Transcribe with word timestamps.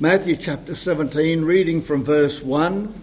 Matthew 0.00 0.36
chapter 0.36 0.76
17, 0.76 1.42
reading 1.42 1.82
from 1.82 2.04
verse 2.04 2.40
1. 2.40 2.94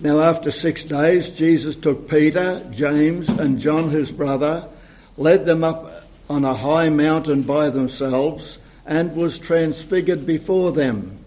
Now, 0.00 0.20
after 0.20 0.50
six 0.50 0.84
days, 0.84 1.30
Jesus 1.30 1.74
took 1.74 2.06
Peter, 2.06 2.62
James, 2.70 3.30
and 3.30 3.58
John 3.58 3.88
his 3.88 4.10
brother, 4.10 4.68
led 5.16 5.46
them 5.46 5.64
up 5.64 6.04
on 6.28 6.44
a 6.44 6.52
high 6.52 6.90
mountain 6.90 7.44
by 7.44 7.70
themselves, 7.70 8.58
and 8.84 9.16
was 9.16 9.38
transfigured 9.38 10.26
before 10.26 10.70
them. 10.72 11.18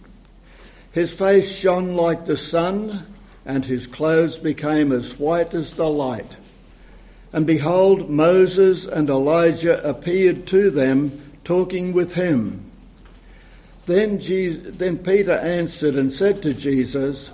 His 0.92 1.12
face 1.12 1.52
shone 1.52 1.96
like 1.96 2.26
the 2.26 2.38
sun, 2.38 3.08
and 3.48 3.66
his 3.66 3.88
clothes 3.88 4.38
became 4.38 4.92
as 4.92 5.18
white 5.18 5.56
as 5.56 5.74
the 5.74 5.90
light. 5.90 6.38
And 7.32 7.48
behold, 7.48 8.08
Moses 8.08 8.86
and 8.86 9.10
Elijah 9.10 9.84
appeared 9.84 10.46
to 10.50 10.70
them, 10.70 11.20
talking 11.44 11.92
with 11.92 12.14
him. 12.14 12.70
Then, 13.86 14.20
Jesus, 14.20 14.77
then 14.77 14.97
Peter 14.97 15.34
answered 15.34 15.95
and 15.95 16.11
said 16.11 16.41
to 16.43 16.54
Jesus, 16.54 17.32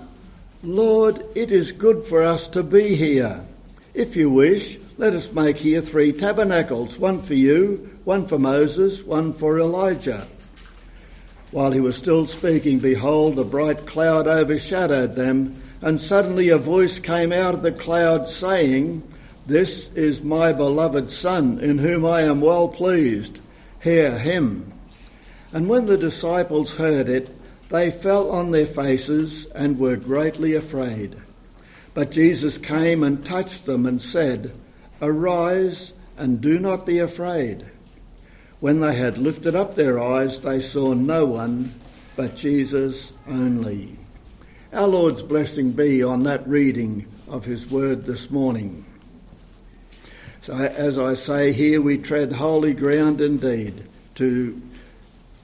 Lord, 0.64 1.24
it 1.36 1.52
is 1.52 1.72
good 1.72 2.06
for 2.06 2.24
us 2.24 2.48
to 2.50 2.64
be 2.64 2.96
here. 2.96 3.46
If 3.94 4.16
you 4.16 4.30
wish, 4.30 4.80
let 4.98 5.14
us 5.14 5.32
make 5.32 5.58
here 5.58 5.82
three 5.82 6.12
tabernacles 6.12 6.98
one 6.98 7.22
for 7.22 7.36
you, 7.36 7.98
one 8.04 8.26
for 8.26 8.40
Moses, 8.40 9.04
one 9.04 9.34
for 9.34 9.60
Elijah. 9.60 10.26
While 11.52 11.72
he 11.72 11.80
was 11.80 11.96
still 11.96 12.26
speaking, 12.26 12.80
behold, 12.80 13.40
a 13.40 13.44
bright 13.44 13.86
cloud 13.86 14.28
overshadowed 14.28 15.16
them, 15.16 15.62
and 15.82 16.02
suddenly 16.02 16.50
a 16.50 16.58
voice 16.58 17.00
came 17.00 17.32
out 17.32 17.54
of 17.54 17.62
the 17.62 17.72
cloud 17.72 18.28
saying, 18.28 19.04
This 19.46 19.90
is 19.94 20.22
my 20.22 20.52
beloved 20.54 21.10
Son, 21.10 21.60
in 21.60 21.78
whom 21.78 22.06
I 22.06 22.22
am 22.22 22.42
well 22.42 22.68
pleased. 22.68 23.40
Hear 23.82 24.18
him. 24.18 24.72
And 25.52 25.68
when 25.68 25.88
the 25.88 25.98
disciples 25.98 26.76
heard 26.76 27.10
it, 27.10 27.34
they 27.70 27.92
fell 27.92 28.32
on 28.32 28.52
their 28.52 28.66
faces 28.66 29.46
and 29.48 29.80
were 29.80 29.96
greatly 29.96 30.56
afraid. 30.56 31.16
But 31.94 32.12
Jesus 32.12 32.58
came 32.58 33.04
and 33.04 33.26
touched 33.26 33.66
them 33.66 33.86
and 33.86 34.02
said, 34.02 34.54
Arise 35.02 35.94
and 36.18 36.42
do 36.42 36.60
not 36.60 36.86
be 36.86 37.00
afraid. 37.00 37.66
When 38.60 38.82
they 38.82 38.96
had 38.96 39.18
lifted 39.18 39.56
up 39.56 39.76
their 39.76 40.00
eyes, 40.00 40.42
they 40.42 40.60
saw 40.60 40.94
no 40.94 41.26
one 41.26 41.74
but 42.16 42.36
Jesus 42.36 43.14
only. 43.28 43.98
Our 44.74 44.88
Lord's 44.88 45.24
blessing 45.24 45.72
be 45.72 46.04
on 46.04 46.24
that 46.24 46.48
reading 46.48 47.08
of 47.28 47.46
His 47.46 47.72
word 47.72 48.06
this 48.06 48.30
morning. 48.30 48.86
So, 50.42 50.54
as 50.54 51.00
I 51.00 51.14
say 51.14 51.54
here, 51.54 51.82
we 51.82 51.98
tread 51.98 52.34
holy 52.34 52.74
ground 52.74 53.22
indeed 53.22 53.88
to 54.16 54.62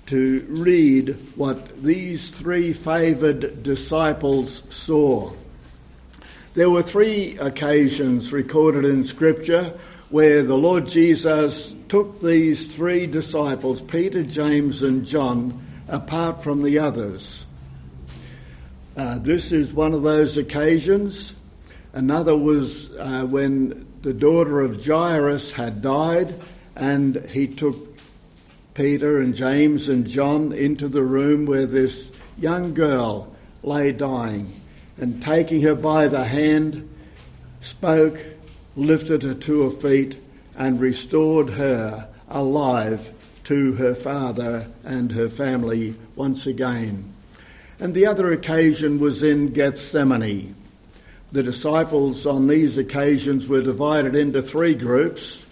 to 0.08 0.45
read 0.50 1.16
what 1.36 1.84
these 1.84 2.30
three 2.30 2.73
favoured 2.73 3.64
disciples 3.64 4.64
saw. 4.70 5.31
There 6.53 6.70
were 6.70 6.84
three 6.84 7.38
occasions 7.38 8.31
recorded 8.31 8.86
in 8.86 9.03
Scripture 9.03 9.73
where 10.09 10.44
the 10.44 10.58
Lord 10.58 10.88
Jesus 10.88 11.76
took 11.89 12.22
these 12.22 12.73
three 12.76 13.08
disciples, 13.08 13.81
Peter, 13.81 14.23
James, 14.23 14.83
and 14.83 15.06
John, 15.06 15.66
apart 15.88 16.44
from 16.44 16.61
the 16.61 16.80
others. 16.80 17.45
Uh, 18.95 19.17
this 19.17 19.52
is 19.52 19.73
one 19.73 19.94
of 19.94 20.03
those 20.03 20.38
occasions. 20.38 21.33
Another 21.94 22.38
was 22.38 22.92
uh, 22.92 23.26
when 23.26 23.86
the 24.03 24.14
daughter 24.14 24.61
of 24.61 24.86
Jairus 24.86 25.52
had 25.52 25.81
died, 25.81 26.33
and 26.76 27.17
he 27.30 27.48
took 27.48 27.94
Peter 28.75 29.19
and 29.19 29.33
James 29.33 29.87
and 29.87 30.05
John 30.05 30.51
into 30.51 30.89
the 30.89 31.01
room 31.01 31.45
where 31.45 31.65
this 31.65 32.11
young 32.37 32.73
girl 32.73 33.33
lay 33.63 33.93
dying 33.93 34.51
and 34.97 35.23
taking 35.23 35.61
her 35.61 35.75
by 35.75 36.09
the 36.09 36.25
hand, 36.25 36.87
spoke, 37.61 38.19
lifted 38.75 39.23
her 39.23 39.33
to 39.33 39.63
her 39.63 39.71
feet, 39.71 40.21
and 40.58 40.81
restored 40.81 41.52
her 41.52 42.09
alive 42.27 43.14
to 43.45 43.73
her 43.75 43.95
father 43.95 44.67
and 44.83 45.14
her 45.14 45.30
family 45.30 45.95
once 46.17 46.45
again. 46.45 47.14
And 47.80 47.93
the 47.93 48.05
other 48.05 48.33
occasion 48.33 48.99
was 48.99 49.23
in 49.23 49.53
Gethsemane. 49.53 50.53
The 51.31 51.43
disciples 51.43 52.25
on 52.25 52.47
these 52.47 52.77
occasions 52.77 53.47
were 53.47 53.61
divided 53.61 54.15
into 54.15 54.41
three 54.41 54.75
groups. 54.75 55.45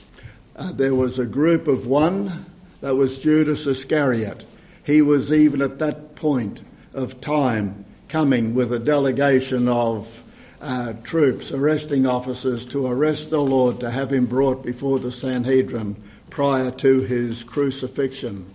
Uh, 0.58 0.74
there 0.74 0.96
was 0.96 1.20
a 1.20 1.26
group 1.26 1.70
of 1.70 1.88
one 1.88 2.48
that 2.84 2.96
was 2.96 3.24
Judas 3.24 3.66
Iscariot. 3.66 4.44
He 4.84 5.02
was 5.02 5.32
even 5.32 5.62
at 5.62 5.80
that 5.80 6.16
point 6.16 6.60
of 6.94 7.22
time 7.22 7.86
coming 8.10 8.56
with 8.56 8.74
a 8.74 8.78
delegation 8.78 9.70
of 9.70 10.22
uh, 10.60 10.92
troops, 11.02 11.54
arresting 11.54 12.06
officers, 12.06 12.66
to 12.66 12.86
arrest 12.86 13.30
the 13.30 13.40
Lord, 13.40 13.80
to 13.80 13.90
have 13.90 14.12
him 14.12 14.26
brought 14.26 14.66
before 14.66 15.00
the 15.00 15.14
Sanhedrin 15.14 15.96
prior 16.30 16.72
to 16.72 17.00
his 17.00 17.46
crucifixion. 17.46 18.54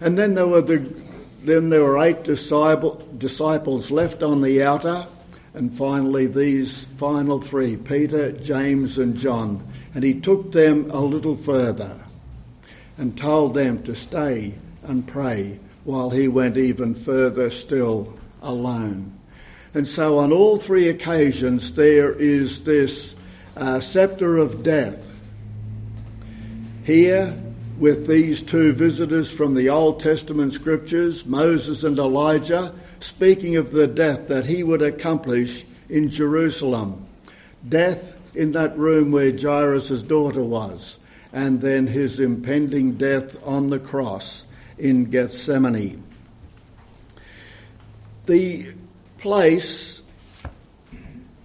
And 0.00 0.18
then 0.18 0.34
there 0.34 0.46
were 0.46 0.60
the 0.60 0.94
then 1.42 1.70
there 1.70 1.82
were 1.82 1.98
eight 1.98 2.24
disciple, 2.24 3.08
disciples 3.16 3.90
left 3.90 4.22
on 4.22 4.42
the 4.42 4.62
outer, 4.64 5.06
and 5.54 5.74
finally 5.74 6.26
these 6.26 6.84
final 6.84 7.40
three 7.40 7.78
Peter, 7.78 8.32
James, 8.32 8.98
and 8.98 9.16
John. 9.16 9.66
And 9.94 10.04
he 10.04 10.20
took 10.20 10.52
them 10.52 10.90
a 10.90 11.00
little 11.00 11.36
further 11.36 12.05
and 12.98 13.16
told 13.16 13.54
them 13.54 13.82
to 13.84 13.94
stay 13.94 14.54
and 14.82 15.06
pray 15.06 15.58
while 15.84 16.10
he 16.10 16.28
went 16.28 16.56
even 16.56 16.94
further 16.94 17.50
still 17.50 18.16
alone. 18.42 19.12
And 19.74 19.86
so, 19.86 20.18
on 20.18 20.32
all 20.32 20.56
three 20.56 20.88
occasions, 20.88 21.74
there 21.74 22.12
is 22.12 22.64
this 22.64 23.14
uh, 23.56 23.80
scepter 23.80 24.38
of 24.38 24.62
death. 24.62 25.12
Here, 26.84 27.36
with 27.78 28.06
these 28.06 28.42
two 28.42 28.72
visitors 28.72 29.30
from 29.30 29.54
the 29.54 29.68
Old 29.68 30.00
Testament 30.00 30.54
scriptures, 30.54 31.26
Moses 31.26 31.84
and 31.84 31.98
Elijah, 31.98 32.74
speaking 33.00 33.56
of 33.56 33.72
the 33.72 33.86
death 33.86 34.28
that 34.28 34.46
he 34.46 34.62
would 34.62 34.82
accomplish 34.82 35.64
in 35.88 36.08
Jerusalem. 36.08 37.06
Death 37.68 38.16
in 38.34 38.52
that 38.52 38.78
room 38.78 39.12
where 39.12 39.36
Jairus' 39.36 40.02
daughter 40.02 40.42
was 40.42 40.98
and 41.32 41.60
then 41.60 41.86
his 41.86 42.20
impending 42.20 42.92
death 42.94 43.36
on 43.44 43.70
the 43.70 43.78
cross 43.78 44.44
in 44.78 45.10
Gethsemane. 45.10 46.02
The 48.26 48.74
place, 49.18 50.02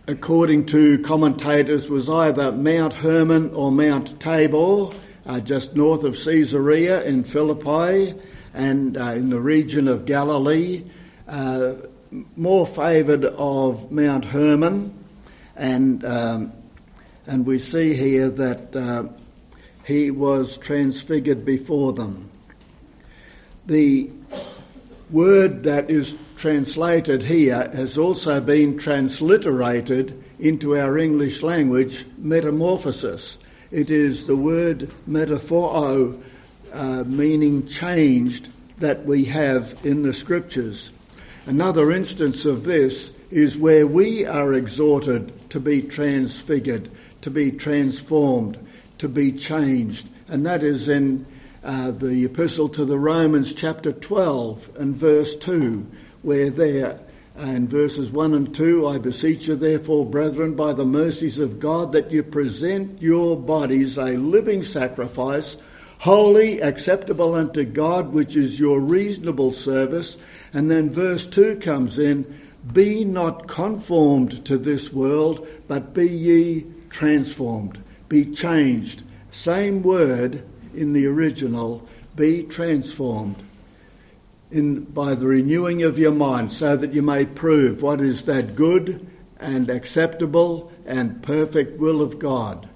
according 0.08 0.66
to 0.68 1.00
commentators, 1.00 1.90
was 1.90 2.10
either 2.10 2.52
Mount 2.52 2.94
Hermon 2.94 3.52
or 3.54 3.72
Mount 3.72 4.20
Tabor, 4.20 4.92
uh, 5.26 5.40
just 5.40 5.76
north 5.76 6.04
of 6.04 6.16
Caesarea 6.16 7.04
in 7.04 7.24
Philippi 7.24 8.16
and 8.54 8.98
uh, 8.98 9.12
in 9.12 9.30
the 9.30 9.40
region 9.40 9.88
of 9.88 10.06
Galilee. 10.06 10.84
Uh, 11.28 11.74
more 12.36 12.68
favoured 12.68 13.24
of 13.24 13.92
Mount 13.92 14.26
Hermon, 14.26 14.94
and 15.56 16.04
um, 16.04 16.52
and 17.26 17.46
we 17.46 17.60
see 17.60 17.94
here 17.94 18.30
that 18.30 18.76
uh, 18.76 19.04
he 19.86 20.12
was 20.12 20.58
transfigured 20.58 21.46
before 21.46 21.94
them. 21.94 22.30
The 23.66 24.12
word 25.10 25.64
that 25.64 25.90
is 25.90 26.16
translated 26.36 27.24
here 27.24 27.70
has 27.74 27.98
also 27.98 28.40
been 28.42 28.78
transliterated 28.78 30.22
into 30.40 30.78
our 30.78 30.98
English 30.98 31.44
language, 31.44 32.06
metamorphosis. 32.18 33.38
It 33.70 33.92
is 33.92 34.28
the 34.28 34.36
word 34.36 34.92
metaphoro, 35.08 36.22
uh, 36.74 37.04
meaning 37.06 37.68
changed, 37.68 38.50
that 38.78 39.06
we 39.06 39.26
have 39.26 39.78
in 39.84 40.02
the 40.02 40.14
scriptures. 40.14 40.90
Another 41.46 41.92
instance 41.92 42.46
of 42.46 42.64
this 42.64 43.12
is 43.30 43.56
where 43.56 43.86
we 43.86 44.26
are 44.26 44.54
exhorted 44.54 45.50
to 45.52 45.60
be 45.60 45.82
transfigured, 45.82 46.90
to 47.22 47.30
be 47.30 47.52
transformed, 47.52 48.58
to 49.02 49.10
be 49.10 49.32
changed. 49.32 50.08
And 50.28 50.46
that 50.46 50.62
is 50.62 50.88
in 50.88 51.26
uh, 51.64 51.90
the 51.90 52.24
Epistle 52.24 52.70
to 52.70 52.86
the 52.86 53.00
Romans, 53.00 53.52
chapter 53.52 53.92
12 53.92 54.78
and 54.78 54.96
verse 54.96 55.36
2, 55.38 55.88
where 56.22 56.52
there, 56.52 57.00
in 57.36 57.68
verses 57.68 58.12
1 58.12 58.36
and 58.36 58.54
2, 58.54 58.88
I 58.88 59.00
beseech 59.00 59.48
you, 59.48 59.56
therefore, 59.56 60.06
brethren, 60.06 60.54
by 60.54 60.74
the 60.74 60.86
mercies 60.86 61.40
of 61.40 61.60
God, 61.60 61.94
that 61.94 62.12
you 62.12 62.22
present 62.22 63.02
your 63.02 63.36
bodies 63.36 63.98
a 63.98 64.18
living 64.18 64.64
sacrifice, 64.64 65.58
holy, 65.98 66.62
acceptable 66.62 67.34
unto 67.34 67.64
God, 67.64 68.14
which 68.14 68.36
is 68.36 68.60
your 68.60 68.80
reasonable 68.80 69.52
service. 69.52 70.20
And 70.54 70.70
then 70.70 70.92
verse 70.92 71.26
2 71.26 71.56
comes 71.56 71.98
in, 71.98 72.40
be 72.72 73.04
not 73.04 73.48
conformed 73.48 74.46
to 74.46 74.60
this 74.60 74.94
world, 74.94 75.48
but 75.68 75.96
be 75.96 76.08
ye 76.08 76.66
transformed 76.92 77.82
be 78.12 78.26
changed. 78.26 79.04
Same 79.32 79.82
word 79.82 80.44
in 80.76 80.92
the 80.92 81.08
original, 81.08 81.88
be 82.18 82.44
transformed. 82.44 83.42
in, 84.52 84.84
by 84.84 85.16
the 85.16 85.26
renewing 85.26 85.82
of 85.84 85.98
your 85.98 86.12
mind, 86.12 86.52
so 86.52 86.76
that 86.76 86.94
you 86.94 87.02
may 87.02 87.26
prove 87.26 87.82
what 87.82 88.02
is 88.02 88.26
that 88.26 88.56
good 88.56 89.08
and 89.40 89.70
acceptable 89.70 90.72
and 90.86 91.24
perfect 91.24 91.80
will 91.80 92.02
of 92.02 92.20
God. 92.20 92.68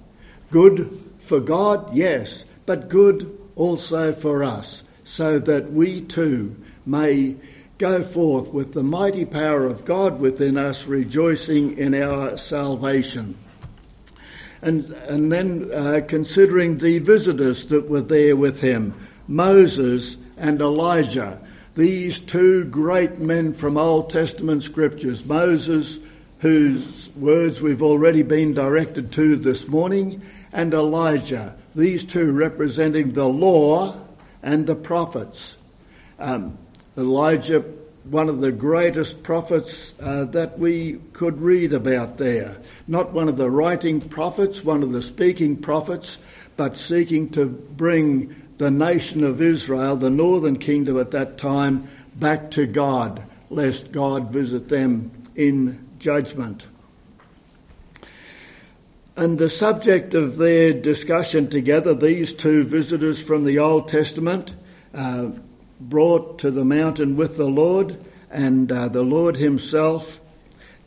Good 0.50 0.98
for 1.18 1.38
God, 1.38 1.94
yes, 1.94 2.44
but 2.64 2.88
good 2.88 3.38
also 3.56 4.12
for 4.12 4.42
us, 4.42 4.82
so 5.04 5.38
that 5.38 5.70
we 5.72 6.00
too 6.00 6.56
may 6.84 7.36
go 7.78 8.02
forth 8.02 8.52
with 8.52 8.72
the 8.72 8.82
mighty 8.82 9.24
power 9.24 9.66
of 9.66 9.84
God 9.84 10.18
within 10.18 10.56
us, 10.56 10.86
rejoicing 10.86 11.76
in 11.76 11.94
our 11.94 12.38
salvation. 12.38 13.36
And, 14.66 14.84
and 15.08 15.30
then 15.30 15.70
uh, 15.72 16.00
considering 16.08 16.78
the 16.78 16.98
visitors 16.98 17.68
that 17.68 17.88
were 17.88 18.00
there 18.00 18.34
with 18.34 18.60
him, 18.60 18.94
Moses 19.28 20.16
and 20.36 20.60
Elijah, 20.60 21.40
these 21.76 22.18
two 22.18 22.64
great 22.64 23.20
men 23.20 23.52
from 23.52 23.76
Old 23.76 24.10
Testament 24.10 24.64
scriptures, 24.64 25.24
Moses, 25.24 26.00
whose 26.40 27.10
words 27.14 27.62
we've 27.62 27.80
already 27.80 28.24
been 28.24 28.54
directed 28.54 29.12
to 29.12 29.36
this 29.36 29.68
morning, 29.68 30.20
and 30.52 30.74
Elijah, 30.74 31.54
these 31.76 32.04
two 32.04 32.32
representing 32.32 33.12
the 33.12 33.28
law 33.28 34.00
and 34.42 34.66
the 34.66 34.74
prophets. 34.74 35.58
Um, 36.18 36.58
Elijah, 36.98 37.64
one 38.10 38.28
of 38.28 38.40
the 38.40 38.52
greatest 38.52 39.22
prophets 39.22 39.94
uh, 40.00 40.24
that 40.24 40.58
we 40.58 41.00
could 41.12 41.40
read 41.40 41.72
about 41.72 42.18
there. 42.18 42.56
Not 42.86 43.12
one 43.12 43.28
of 43.28 43.36
the 43.36 43.50
writing 43.50 44.00
prophets, 44.00 44.64
one 44.64 44.82
of 44.82 44.92
the 44.92 45.02
speaking 45.02 45.56
prophets, 45.56 46.18
but 46.56 46.76
seeking 46.76 47.30
to 47.30 47.46
bring 47.46 48.42
the 48.58 48.70
nation 48.70 49.24
of 49.24 49.42
Israel, 49.42 49.96
the 49.96 50.10
northern 50.10 50.58
kingdom 50.58 50.98
at 50.98 51.10
that 51.10 51.36
time, 51.36 51.88
back 52.14 52.50
to 52.52 52.66
God, 52.66 53.24
lest 53.50 53.92
God 53.92 54.30
visit 54.30 54.68
them 54.68 55.10
in 55.34 55.86
judgment. 55.98 56.66
And 59.16 59.38
the 59.38 59.48
subject 59.48 60.14
of 60.14 60.36
their 60.36 60.72
discussion 60.72 61.48
together, 61.48 61.94
these 61.94 62.32
two 62.32 62.64
visitors 62.64 63.22
from 63.22 63.44
the 63.44 63.58
Old 63.58 63.88
Testament, 63.88 64.54
uh, 64.94 65.30
brought 65.80 66.38
to 66.40 66.50
the 66.50 66.64
mountain 66.64 67.16
with 67.16 67.36
the 67.36 67.48
Lord, 67.48 67.98
and 68.30 68.70
uh, 68.70 68.88
the 68.88 69.02
Lord 69.02 69.36
Himself 69.36 70.20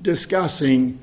discussing 0.01 0.99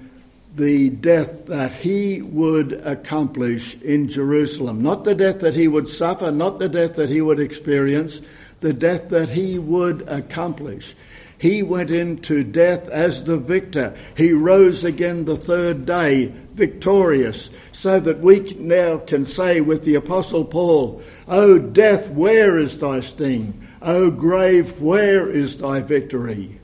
the 0.54 0.90
death 0.90 1.46
that 1.46 1.72
He 1.72 2.22
would 2.22 2.72
accomplish 2.72 3.80
in 3.82 4.08
Jerusalem. 4.08 4.82
Not 4.82 5.04
the 5.04 5.14
death 5.14 5.40
that 5.40 5.54
He 5.54 5.68
would 5.68 5.88
suffer, 5.88 6.30
not 6.30 6.58
the 6.58 6.68
death 6.68 6.96
that 6.96 7.10
He 7.10 7.20
would 7.20 7.40
experience, 7.40 8.20
the 8.60 8.72
death 8.72 9.10
that 9.10 9.28
He 9.30 9.58
would 9.58 10.08
accomplish. 10.08 10.94
He 11.38 11.62
went 11.62 11.90
into 11.90 12.42
death 12.42 12.88
as 12.88 13.24
the 13.24 13.36
victor. 13.36 13.94
He 14.16 14.32
rose 14.32 14.84
again 14.84 15.26
the 15.26 15.36
third 15.36 15.84
day, 15.84 16.32
victorious, 16.54 17.50
so 17.72 18.00
that 18.00 18.20
we 18.20 18.40
now 18.58 18.98
can 18.98 19.26
say 19.26 19.60
with 19.60 19.84
the 19.84 19.96
Apostle 19.96 20.46
Paul, 20.46 21.02
O 21.28 21.58
death, 21.58 22.08
where 22.10 22.58
is 22.58 22.78
thy 22.78 23.00
sting? 23.00 23.65
O 23.82 24.10
grave, 24.10 24.80
where 24.80 25.28
is 25.30 25.58
thy 25.58 25.80
victory? 25.80 26.60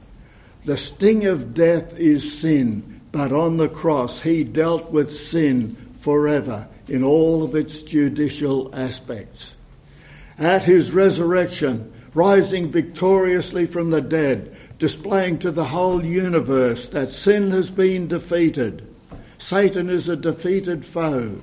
The 0.64 0.76
sting 0.76 1.26
of 1.26 1.54
death 1.54 1.98
is 1.98 2.38
sin, 2.38 3.00
but 3.10 3.32
on 3.32 3.56
the 3.56 3.68
cross 3.68 4.20
he 4.22 4.44
dealt 4.44 4.90
with 4.90 5.10
sin 5.10 5.76
forever 5.96 6.68
in 6.88 7.04
all 7.04 7.42
of 7.42 7.54
its 7.54 7.82
judicial 7.82 8.74
aspects. 8.74 9.56
At 10.38 10.64
his 10.64 10.92
resurrection, 10.92 11.92
rising 12.14 12.70
victoriously 12.70 13.66
from 13.66 13.90
the 13.90 14.00
dead, 14.00 14.56
displaying 14.78 15.38
to 15.40 15.50
the 15.50 15.64
whole 15.64 16.04
universe 16.04 16.88
that 16.90 17.10
sin 17.10 17.50
has 17.50 17.70
been 17.70 18.08
defeated, 18.08 18.86
Satan 19.38 19.90
is 19.90 20.08
a 20.08 20.16
defeated 20.16 20.84
foe. 20.84 21.38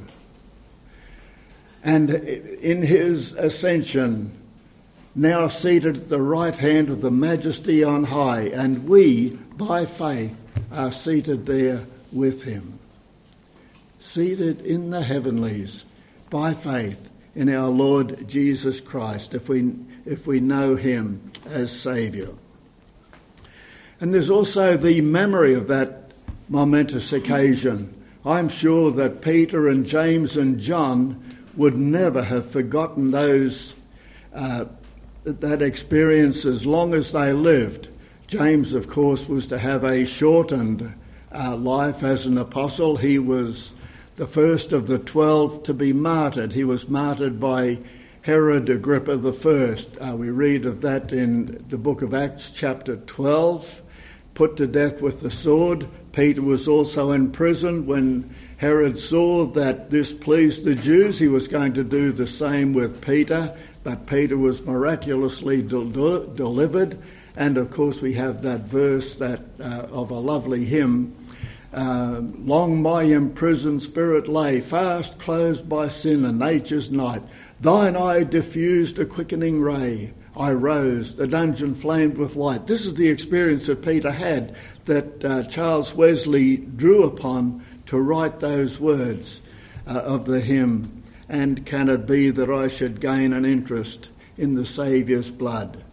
And 1.84 2.10
in 2.10 2.82
his 2.82 3.34
ascension, 3.34 4.39
now 5.16 5.48
seated 5.48 5.98
at 5.98 6.10
the 6.10 6.22
right 6.22 6.56
hand 6.56 6.90
of 6.90 7.02
the 7.02 7.12
Majesty 7.12 7.84
on 7.84 8.06
high, 8.06 8.44
and 8.44 8.88
we, 8.88 9.30
by 9.58 9.86
faith, 9.86 10.42
are 10.72 10.92
seated 10.92 11.46
there 11.46 11.86
with 12.12 12.44
him. 12.44 12.80
Seated 14.00 14.62
in 14.62 14.92
the 14.92 15.04
heavenlies 15.04 15.86
by 16.30 16.54
faith 16.54 17.12
in 17.36 17.50
our 17.50 17.70
Lord 17.70 18.28
Jesus 18.28 18.80
Christ, 18.80 19.34
if 19.34 19.50
we, 19.50 19.74
if 20.06 20.28
we 20.28 20.40
know 20.40 20.76
him 20.76 21.32
as 21.48 21.72
Saviour. 21.78 22.36
And 24.00 24.14
there's 24.14 24.30
also 24.30 24.78
the 24.78 25.02
memory 25.02 25.54
of 25.54 25.68
that 25.68 26.12
momentous 26.48 27.12
occasion. 27.12 27.94
I'm 28.26 28.50
sure 28.50 28.92
that 28.92 29.22
Peter 29.22 29.68
and 29.68 29.86
James 29.86 30.38
and 30.38 30.60
John 30.60 31.24
would 31.56 31.78
never 31.78 32.24
have 32.24 32.50
forgotten 32.50 33.12
those 33.12 33.74
uh, 34.34 34.66
that 35.34 35.62
experience 35.62 36.46
as 36.46 36.66
long 36.66 36.94
as 36.94 37.12
they 37.12 37.34
lived. 37.34 37.90
James, 38.28 38.74
of 38.74 38.88
course, 38.88 39.28
was 39.28 39.48
to 39.48 39.58
have 39.58 39.84
a 39.84 40.06
shortened 40.06 40.94
uh, 41.34 41.56
life 41.56 42.04
as 42.04 42.26
an 42.26 42.38
apostle. 42.38 42.98
He 42.98 43.20
was 43.20 43.74
the 44.18 44.28
first 44.28 44.74
of 44.74 44.88
the 44.88 45.00
twelve 45.00 45.64
to 45.64 45.74
be 45.74 45.94
martyred. 45.94 46.54
He 46.54 46.64
was 46.64 46.90
martyred 46.90 47.40
by 47.40 47.80
Herod 48.22 48.70
Agrippa 48.70 49.14
I. 49.14 50.04
Uh, 50.04 50.16
we 50.16 50.30
read 50.30 50.66
of 50.66 50.82
that 50.82 51.12
in 51.12 51.66
the 51.70 51.78
book 51.78 52.02
of 52.02 52.14
Acts, 52.14 52.50
chapter 52.50 52.98
12. 52.98 53.82
Put 54.34 54.58
to 54.58 54.68
death 54.68 55.02
with 55.02 55.22
the 55.22 55.32
sword. 55.32 55.88
Peter 56.12 56.42
was 56.42 56.68
also 56.68 57.12
in 57.12 57.32
prison 57.32 57.86
when 57.86 58.34
Herod 58.58 58.98
saw 58.98 59.46
that 59.48 59.90
this 59.90 60.14
pleased 60.14 60.64
the 60.64 60.76
Jews. 60.76 61.18
He 61.18 61.28
was 61.28 61.48
going 61.48 61.74
to 61.74 61.84
do 61.84 62.12
the 62.12 62.28
same 62.28 62.74
with 62.74 63.02
Peter 63.02 63.58
but 63.84 64.08
Peter 64.08 64.38
was 64.38 64.66
miraculously 64.66 65.62
del- 65.62 66.26
delivered. 66.26 67.00
And 67.36 67.58
of 67.58 67.72
course, 67.72 68.02
we 68.02 68.14
have 68.14 68.42
that 68.42 68.62
verse 68.62 69.16
that 69.18 69.42
uh, 69.60 69.88
of 69.92 70.12
a 70.12 70.20
lovely 70.20 70.66
hymn. 70.66 71.16
Uh, 71.72 72.22
long 72.40 72.82
my 72.82 73.04
imprisoned 73.04 73.82
spirit 73.82 74.28
lay, 74.28 74.60
fast 74.60 75.20
closed 75.20 75.70
by 75.70 75.88
sin 75.88 76.26
and 76.26 76.40
nature's 76.40 76.90
night. 76.90 77.22
Thine 77.62 77.96
eye 77.96 78.24
diffused 78.24 78.98
a 78.98 79.06
quickening 79.06 79.62
ray. 79.62 80.14
I 80.36 80.52
rose, 80.52 81.16
the 81.16 81.28
dungeon 81.28 81.76
flamed 81.76 82.18
with 82.18 82.36
light. 82.36 82.66
This 82.66 82.86
is 82.86 82.96
the 82.96 83.10
experience 83.10 83.68
that 83.68 83.84
Peter 83.84 84.12
had 84.12 84.56
that 84.86 85.24
uh, 85.24 85.44
Charles 85.44 85.94
Wesley 85.94 86.58
drew 86.58 87.04
upon 87.04 87.64
to 87.88 88.00
write 88.00 88.40
those 88.40 88.80
words 88.80 89.42
uh, 89.86 89.92
of 89.92 90.26
the 90.26 90.40
hymn 90.40 90.99
and 91.30 91.64
can 91.66 91.88
it 91.88 92.08
be 92.08 92.32
that 92.32 92.50
I 92.50 92.68
should 92.68 93.00
gain 93.00 93.32
an 93.34 93.46
interest 93.46 94.10
in 94.38 94.56
the 94.56 94.66
Saviour's 94.66 95.30
blood? 95.30 95.84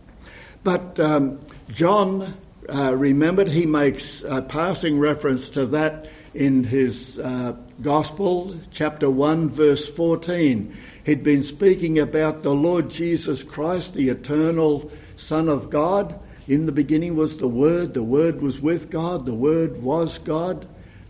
But 0.64 0.98
um, 0.98 1.38
John 1.68 2.34
uh, 2.68 2.96
remembered, 2.96 3.48
he 3.48 3.66
makes 3.66 4.24
a 4.24 4.40
passing 4.40 4.98
reference 4.98 5.50
to 5.50 5.66
that 5.66 6.08
in 6.34 6.64
his 6.64 7.18
uh, 7.18 7.54
Gospel, 7.82 8.56
chapter 8.70 9.10
1, 9.10 9.50
verse 9.50 9.88
14. 9.88 10.74
He'd 11.04 11.22
been 11.22 11.42
speaking 11.42 11.98
about 11.98 12.42
the 12.42 12.54
Lord 12.54 12.90
Jesus 12.90 13.42
Christ, 13.42 13.94
the 13.94 14.08
eternal 14.08 14.90
Son 15.16 15.48
of 15.48 15.70
God. 15.70 16.18
In 16.48 16.66
the 16.66 16.72
beginning 16.72 17.14
was 17.14 17.38
the 17.38 17.48
Word, 17.48 17.94
the 17.94 18.02
Word 18.02 18.40
was 18.40 18.60
with 18.60 18.90
God, 18.90 19.26
the 19.26 19.34
Word 19.34 19.82
was 19.82 20.18
God. 20.18 20.66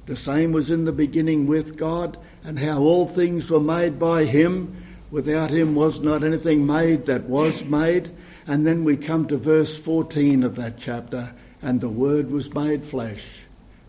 The 0.06 0.16
same 0.16 0.52
was 0.52 0.70
in 0.70 0.84
the 0.84 0.92
beginning 0.92 1.46
with 1.46 1.76
God 1.76 2.18
and 2.46 2.60
how 2.60 2.80
all 2.80 3.06
things 3.06 3.50
were 3.50 3.60
made 3.60 3.98
by 3.98 4.24
him. 4.24 4.84
Without 5.10 5.50
him 5.50 5.74
was 5.74 5.98
not 5.98 6.22
anything 6.22 6.64
made 6.64 7.06
that 7.06 7.24
was 7.24 7.64
made. 7.64 8.08
And 8.46 8.64
then 8.64 8.84
we 8.84 8.96
come 8.96 9.26
to 9.26 9.36
verse 9.36 9.76
14 9.76 10.44
of 10.44 10.54
that 10.54 10.78
chapter, 10.78 11.34
and 11.60 11.80
the 11.80 11.88
Word 11.88 12.30
was 12.30 12.54
made 12.54 12.84
flesh 12.84 13.40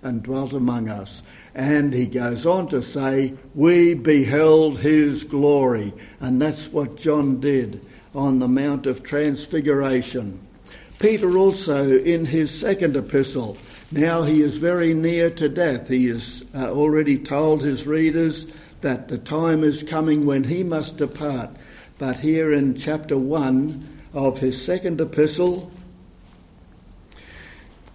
and 0.01 0.23
dwelt 0.23 0.53
among 0.53 0.89
us. 0.89 1.21
And 1.53 1.93
he 1.93 2.07
goes 2.07 2.47
on 2.47 2.67
to 2.69 2.81
say, 2.81 3.35
We 3.53 3.93
beheld 3.93 4.79
his 4.79 5.23
glory. 5.23 5.93
And 6.19 6.41
that's 6.41 6.69
what 6.69 6.97
John 6.97 7.39
did 7.39 7.85
on 8.15 8.39
the 8.39 8.47
Mount 8.47 8.87
of 8.87 9.03
Transfiguration. 9.03 10.39
Peter 10.97 11.37
also, 11.37 11.95
in 11.99 12.25
his 12.25 12.49
second 12.59 12.95
epistle, 12.95 13.55
now 13.91 14.23
he 14.23 14.41
is 14.41 14.57
very 14.57 14.93
near 14.93 15.29
to 15.31 15.47
death. 15.47 15.87
He 15.87 16.07
has 16.07 16.43
uh, 16.53 16.71
already 16.71 17.17
told 17.17 17.61
his 17.61 17.87
readers 17.87 18.45
that 18.81 19.07
the 19.07 19.17
time 19.17 19.63
is 19.63 19.83
coming 19.83 20.25
when 20.25 20.43
he 20.43 20.63
must 20.63 20.97
depart. 20.97 21.51
But 21.97 22.19
here 22.19 22.51
in 22.51 22.75
chapter 22.75 23.17
1 23.17 23.97
of 24.13 24.39
his 24.39 24.63
second 24.63 25.01
epistle, 25.01 25.71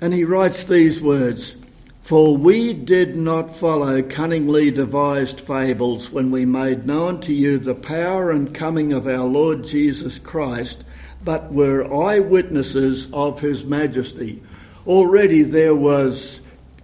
and 0.01 0.13
he 0.13 0.25
writes 0.25 0.65
these 0.65 1.01
words 1.01 1.55
For 2.01 2.37
we 2.37 2.73
did 2.73 3.17
not 3.17 3.55
follow 3.55 4.03
cunningly 4.03 4.71
devised 4.71 5.41
fables 5.41 6.11
when 6.11 6.31
we 6.31 6.45
made 6.45 6.87
known 6.87 7.21
to 7.23 7.33
you 7.33 7.59
the 7.59 7.75
power 7.75 8.31
and 8.31 8.55
coming 8.55 8.93
of 8.93 9.07
our 9.07 9.27
Lord 9.27 9.65
Jesus 9.65 10.19
Christ 10.19 10.83
but 11.25 11.53
were 11.53 11.93
eyewitnesses 11.93 13.09
of 13.13 13.41
his 13.41 13.65
majesty. 13.65 14.43
Already 14.87 15.43
there 15.43 15.77
was 15.77 16.41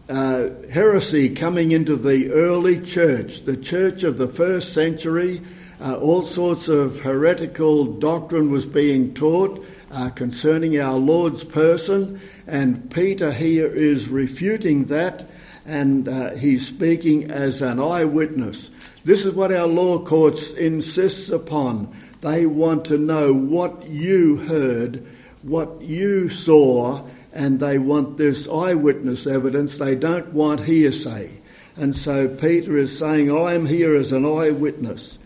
uh, 0.08 0.50
heresy 0.70 1.34
coming 1.34 1.72
into 1.72 1.96
the 1.96 2.30
early 2.30 2.80
church, 2.80 3.42
the 3.42 3.56
church 3.56 4.04
of 4.04 4.18
the 4.18 4.28
first 4.28 4.72
century. 4.72 5.42
Uh, 5.80 5.96
all 5.98 6.22
sorts 6.22 6.68
of 6.68 7.00
heretical 7.00 7.84
doctrine 7.84 8.52
was 8.52 8.66
being 8.66 9.14
taught 9.14 9.66
uh, 9.90 10.10
concerning 10.10 10.78
our 10.78 10.96
Lord's 10.96 11.42
person, 11.42 12.20
and 12.46 12.88
Peter 12.88 13.32
here 13.32 13.66
is 13.66 14.08
refuting 14.08 14.84
that, 14.84 15.28
and 15.66 16.08
uh, 16.08 16.36
he's 16.36 16.68
speaking 16.68 17.32
as 17.32 17.60
an 17.62 17.80
eyewitness. 17.80 18.70
This 19.04 19.26
is 19.26 19.34
what 19.34 19.50
our 19.50 19.66
law 19.66 19.98
courts 19.98 20.50
insists 20.52 21.30
upon. 21.30 21.92
They 22.20 22.46
want 22.46 22.84
to 22.86 22.98
know 22.98 23.32
what 23.32 23.88
you 23.88 24.36
heard, 24.36 25.04
what 25.42 25.82
you 25.82 26.28
saw, 26.28 27.04
and 27.32 27.60
they 27.60 27.78
want 27.78 28.16
this 28.16 28.48
eyewitness 28.48 29.26
evidence. 29.26 29.78
They 29.78 29.94
don't 29.94 30.32
want 30.32 30.64
hearsay. 30.64 31.30
And 31.76 31.94
so 31.94 32.28
Peter 32.28 32.76
is 32.76 32.98
saying, 32.98 33.30
I 33.30 33.54
am 33.54 33.66
here 33.66 33.94
as 33.94 34.12
an 34.12 34.24
eyewitness. 34.24 35.18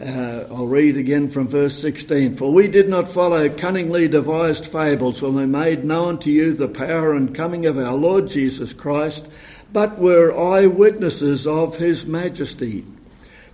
Uh, 0.00 0.44
I'll 0.50 0.66
read 0.66 0.96
again 0.96 1.28
from 1.28 1.46
verse 1.46 1.78
16. 1.80 2.36
For 2.36 2.52
we 2.52 2.68
did 2.68 2.88
not 2.88 3.08
follow 3.08 3.48
cunningly 3.48 4.08
devised 4.08 4.66
fables 4.66 5.22
when 5.22 5.34
we 5.34 5.46
made 5.46 5.84
known 5.84 6.18
to 6.20 6.30
you 6.30 6.52
the 6.52 6.68
power 6.68 7.14
and 7.14 7.34
coming 7.34 7.66
of 7.66 7.78
our 7.78 7.94
Lord 7.94 8.28
Jesus 8.28 8.72
Christ, 8.72 9.26
but 9.72 9.98
were 9.98 10.36
eyewitnesses 10.36 11.46
of 11.46 11.76
his 11.76 12.06
majesty. 12.06 12.84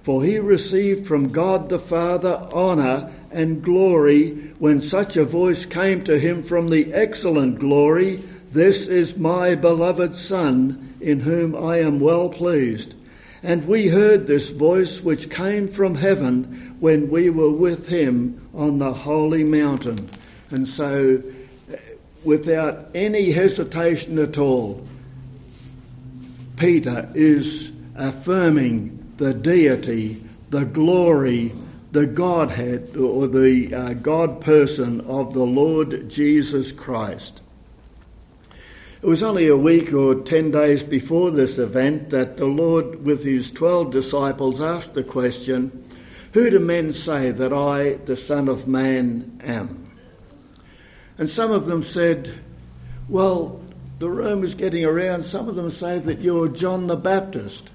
For 0.02 0.24
he 0.24 0.38
received 0.38 1.06
from 1.06 1.28
God 1.28 1.68
the 1.68 1.78
Father 1.78 2.48
honour 2.52 3.12
and 3.30 3.62
glory 3.62 4.30
when 4.58 4.80
such 4.80 5.16
a 5.16 5.24
voice 5.24 5.64
came 5.66 6.02
to 6.04 6.18
him 6.18 6.42
from 6.42 6.68
the 6.70 6.92
excellent 6.92 7.58
glory 7.58 8.22
This 8.52 8.88
is 8.88 9.16
my 9.16 9.54
beloved 9.54 10.16
Son, 10.16 10.96
in 11.00 11.20
whom 11.20 11.54
I 11.54 11.78
am 11.78 12.00
well 12.00 12.28
pleased. 12.28 12.94
And 13.44 13.66
we 13.68 13.86
heard 13.86 14.26
this 14.26 14.50
voice 14.50 15.00
which 15.00 15.30
came 15.30 15.68
from 15.68 15.94
heaven 15.94 16.76
when 16.80 17.10
we 17.10 17.30
were 17.30 17.52
with 17.52 17.88
him 17.88 18.48
on 18.52 18.78
the 18.78 18.92
holy 18.92 19.44
mountain. 19.44 20.10
And 20.50 20.66
so, 20.66 21.22
eh, 21.70 21.76
without 22.24 22.88
any 22.92 23.30
hesitation 23.30 24.18
at 24.18 24.36
all, 24.36 24.84
Peter 26.56 27.08
is 27.14 27.70
affirming 27.94 29.14
the 29.16 29.32
deity, 29.32 30.22
the 30.50 30.64
glory, 30.64 31.54
the 31.92 32.06
Godhead 32.06 32.96
or 32.96 33.26
the 33.26 33.74
uh, 33.74 33.92
God 33.94 34.40
person 34.40 35.00
of 35.02 35.34
the 35.34 35.44
Lord 35.44 36.08
Jesus 36.08 36.70
Christ. 36.72 37.42
It 39.02 39.06
was 39.06 39.22
only 39.22 39.48
a 39.48 39.56
week 39.56 39.92
or 39.92 40.14
ten 40.14 40.50
days 40.50 40.82
before 40.82 41.30
this 41.30 41.56
event 41.58 42.10
that 42.10 42.36
the 42.36 42.46
Lord, 42.46 43.04
with 43.04 43.24
his 43.24 43.50
twelve 43.50 43.90
disciples, 43.92 44.60
asked 44.60 44.94
the 44.94 45.02
question, 45.02 45.84
Who 46.34 46.50
do 46.50 46.58
men 46.60 46.92
say 46.92 47.30
that 47.30 47.52
I, 47.52 47.94
the 47.94 48.16
Son 48.16 48.48
of 48.48 48.68
Man, 48.68 49.40
am? 49.42 49.90
And 51.16 51.28
some 51.28 51.50
of 51.50 51.66
them 51.66 51.82
said, 51.82 52.40
Well, 53.08 53.60
the 53.98 54.08
rumours 54.08 54.54
getting 54.54 54.84
around, 54.84 55.22
some 55.22 55.48
of 55.48 55.54
them 55.54 55.70
say 55.70 55.98
that 55.98 56.20
you're 56.20 56.48
John 56.48 56.86
the 56.86 56.96
Baptist. 56.96 57.70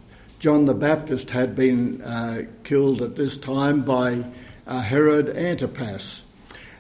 John 0.46 0.66
the 0.66 0.76
Baptist 0.76 1.32
had 1.32 1.56
been 1.56 2.04
uh, 2.04 2.44
killed 2.64 3.02
at 3.02 3.16
this 3.16 3.36
time 3.36 3.82
by 3.82 4.24
uh, 4.68 4.80
Herod 4.80 5.36
Antipas. 5.36 6.22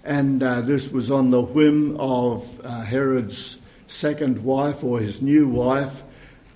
And 0.03 0.43
uh, 0.43 0.61
this 0.61 0.91
was 0.91 1.09
on 1.09 1.31
the 1.31 1.41
whim 1.41 1.99
of 1.99 2.61
uh, 2.63 2.81
Herod's 2.81 3.57
second 3.87 4.43
wife 4.43 4.83
or 4.83 4.99
his 4.99 5.19
new 5.19 5.47
wife, 5.47 6.03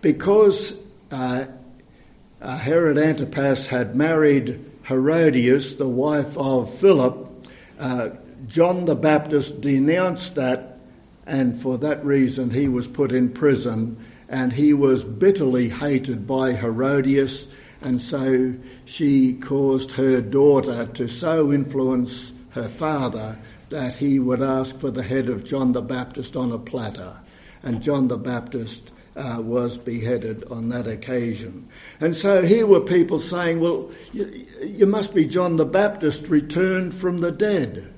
because 0.02 0.78
uh, 1.10 1.46
uh, 2.44 2.58
Herod 2.60 3.00
Antipas 3.00 3.66
had 3.66 3.96
married 3.96 4.64
Herodias, 4.84 5.78
the 5.78 5.90
wife 5.90 6.38
of 6.38 6.72
Philip. 6.72 7.28
John 8.46 8.86
the 8.86 8.96
Baptist 8.96 9.62
denounced 9.62 10.36
that, 10.36 10.78
and 11.26 11.60
for 11.60 11.80
that 11.80 12.06
reason 12.06 12.52
he 12.52 12.68
was 12.68 12.88
put 12.88 13.12
in 13.12 13.30
prison 13.30 13.98
and 14.30 14.54
he 14.54 14.74
was 14.74 15.04
bitterly 15.04 15.70
hated 15.70 16.28
by 16.28 16.54
Herodias, 16.54 17.48
and 17.82 18.00
so 18.00 18.54
she 18.86 19.34
caused 19.34 19.92
her 19.94 20.22
daughter 20.22 20.86
to 20.94 21.08
so 21.08 21.52
influence 21.52 22.32
her 22.52 22.70
father 22.70 23.40
that 23.70 23.96
he 23.96 24.20
would 24.20 24.42
ask 24.42 24.78
for 24.78 24.92
the 24.92 25.04
head 25.04 25.30
of 25.30 25.44
John 25.44 25.72
the 25.72 25.82
Baptist 25.82 26.36
on 26.36 26.52
a 26.52 26.60
platter. 26.60 27.20
And 27.64 27.82
John 27.82 28.08
the 28.08 28.18
Baptist 28.18 28.92
uh, 29.16 29.42
was 29.42 29.78
beheaded 29.78 30.44
on 30.52 30.70
that 30.70 30.88
occasion. 30.88 31.68
And 32.00 32.16
so 32.16 32.42
here 32.42 32.66
were 32.66 32.82
people 32.82 33.20
saying, 33.20 33.60
well, 33.60 33.92
you, 34.14 34.46
you 34.64 34.86
must 34.86 35.14
be 35.14 35.26
John 35.26 35.58
the 35.58 35.66
Baptist 35.66 36.28
returned 36.28 36.94
from 36.94 37.20
the 37.20 37.32
dead. 37.32 37.94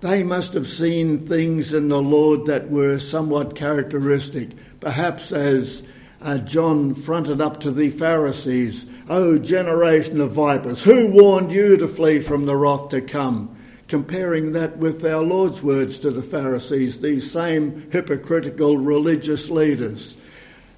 They 0.00 0.22
must 0.22 0.52
have 0.52 0.66
seen 0.66 1.26
things 1.26 1.72
in 1.72 1.88
the 1.88 2.02
Lord 2.02 2.46
that 2.46 2.70
were 2.70 2.98
somewhat 2.98 3.56
characteristic 3.56 4.50
perhaps 4.84 5.32
as 5.32 5.82
uh, 6.20 6.36
John 6.36 6.94
fronted 6.94 7.40
up 7.40 7.60
to 7.60 7.70
the 7.70 7.88
Pharisees, 7.88 8.84
O 9.08 9.38
generation 9.38 10.20
of 10.20 10.32
vipers, 10.32 10.82
who 10.82 11.06
warned 11.06 11.50
you 11.50 11.78
to 11.78 11.88
flee 11.88 12.20
from 12.20 12.44
the 12.44 12.54
wrath 12.54 12.90
to 12.90 13.00
come? 13.00 13.56
Comparing 13.88 14.52
that 14.52 14.76
with 14.76 15.02
our 15.06 15.22
Lord's 15.22 15.62
words 15.62 15.98
to 16.00 16.10
the 16.10 16.22
Pharisees, 16.22 17.00
these 17.00 17.30
same 17.30 17.90
hypocritical 17.92 18.76
religious 18.76 19.48
leaders. 19.48 20.16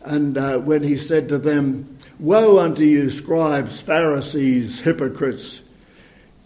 And 0.02 0.38
uh, 0.38 0.58
when 0.58 0.84
he 0.84 0.96
said 0.96 1.28
to 1.30 1.38
them, 1.38 1.98
Woe 2.20 2.60
unto 2.60 2.84
you, 2.84 3.10
scribes, 3.10 3.80
Pharisees, 3.80 4.80
hypocrites! 4.80 5.62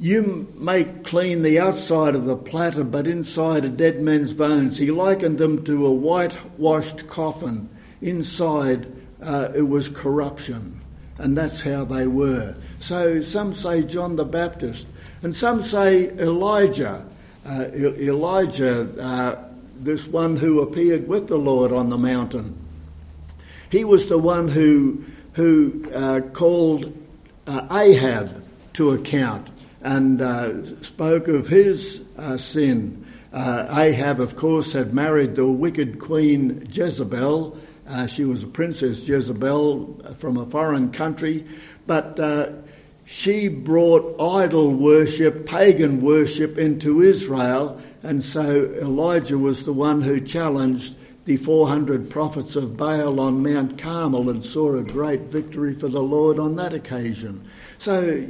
You 0.01 0.51
make 0.57 1.05
clean 1.05 1.43
the 1.43 1.61
outside 1.61 2.15
of 2.15 2.25
the 2.25 2.37
platter, 2.37 2.85
but 2.85 3.07
inside 3.07 3.67
are 3.67 3.69
dead 3.69 4.01
men's 4.01 4.33
bones. 4.33 4.79
He 4.79 4.91
likened 4.91 5.37
them 5.37 5.63
to 5.67 5.87
a 5.87 5.93
whitewashed 5.93 7.07
coffin. 7.07 7.69
Inside 8.01 8.91
uh, 9.23 9.51
it 9.55 9.69
was 9.69 9.91
corruption, 9.91 10.81
and 11.19 11.37
that's 11.37 11.61
how 11.61 11.85
they 11.85 12.07
were. 12.07 12.55
So 12.81 13.21
some 13.21 13.53
say 13.53 13.83
John 13.83 14.17
the 14.17 14.25
Baptist, 14.25 14.89
and 15.23 15.37
some 15.37 15.61
say 15.61 16.09
Elijah. 16.09 17.05
Uh, 17.45 17.67
Elijah, 17.75 18.89
uh, 18.99 19.45
this 19.77 20.07
one 20.07 20.37
who 20.37 20.63
appeared 20.63 21.09
with 21.09 21.29
the 21.29 21.37
Lord 21.37 21.73
on 21.73 21.91
the 21.91 21.99
mountain. 21.99 22.57
He 23.71 23.85
was 23.85 24.09
the 24.09 24.19
one 24.19 24.49
who 24.49 25.05
who 25.35 25.85
uh, 25.95 26.21
called 26.33 26.91
uh, 27.47 27.67
Ahab 27.71 28.43
to 28.73 28.93
account 28.93 29.51
and 29.83 30.21
uh, 30.21 30.83
spoke 30.83 31.29
of 31.29 31.49
his 31.49 32.03
uh, 32.19 32.37
sin. 32.37 33.07
Uh, 33.33 33.67
Ahab, 33.71 34.21
of 34.21 34.37
course, 34.37 34.73
had 34.73 34.93
married 34.93 35.37
the 35.37 35.47
wicked 35.47 35.99
queen 35.99 36.69
Jezebel. 36.71 37.57
Uh, 37.89 38.07
she 38.07 38.25
was 38.25 38.43
a 38.43 38.49
princess 38.49 39.07
Jezebel 39.07 40.15
from 40.19 40.37
a 40.37 40.47
foreign 40.47 40.93
country, 40.93 41.47
but 41.87 42.19
uh, 42.19 42.51
she 43.07 43.49
brought 43.49 44.21
idol 44.21 44.73
worship, 44.73 45.47
pagan 45.47 46.01
worship 46.01 46.59
into 46.59 47.03
Israel, 47.03 47.81
and 48.03 48.23
so 48.23 48.73
Elijah 48.81 49.39
was 49.39 49.65
the 49.65 49.73
one 49.73 50.03
who 50.03 50.21
challenged 50.21 50.95
the 51.25 51.37
400 51.37 52.11
prophets 52.11 52.57
of 52.57 52.77
Baal 52.77 53.21
on 53.21 53.43
Mount 53.43 53.79
Carmel 53.79 54.31
and 54.31 54.45
saw 54.45 54.77
a 54.77 54.83
great 54.83 55.23
victory 55.23 55.75
for 55.75 55.89
the 55.89 56.03
Lord 56.03 56.39
on 56.39 56.57
that 56.57 56.73
occasion. 56.73 57.49
So 57.79 58.27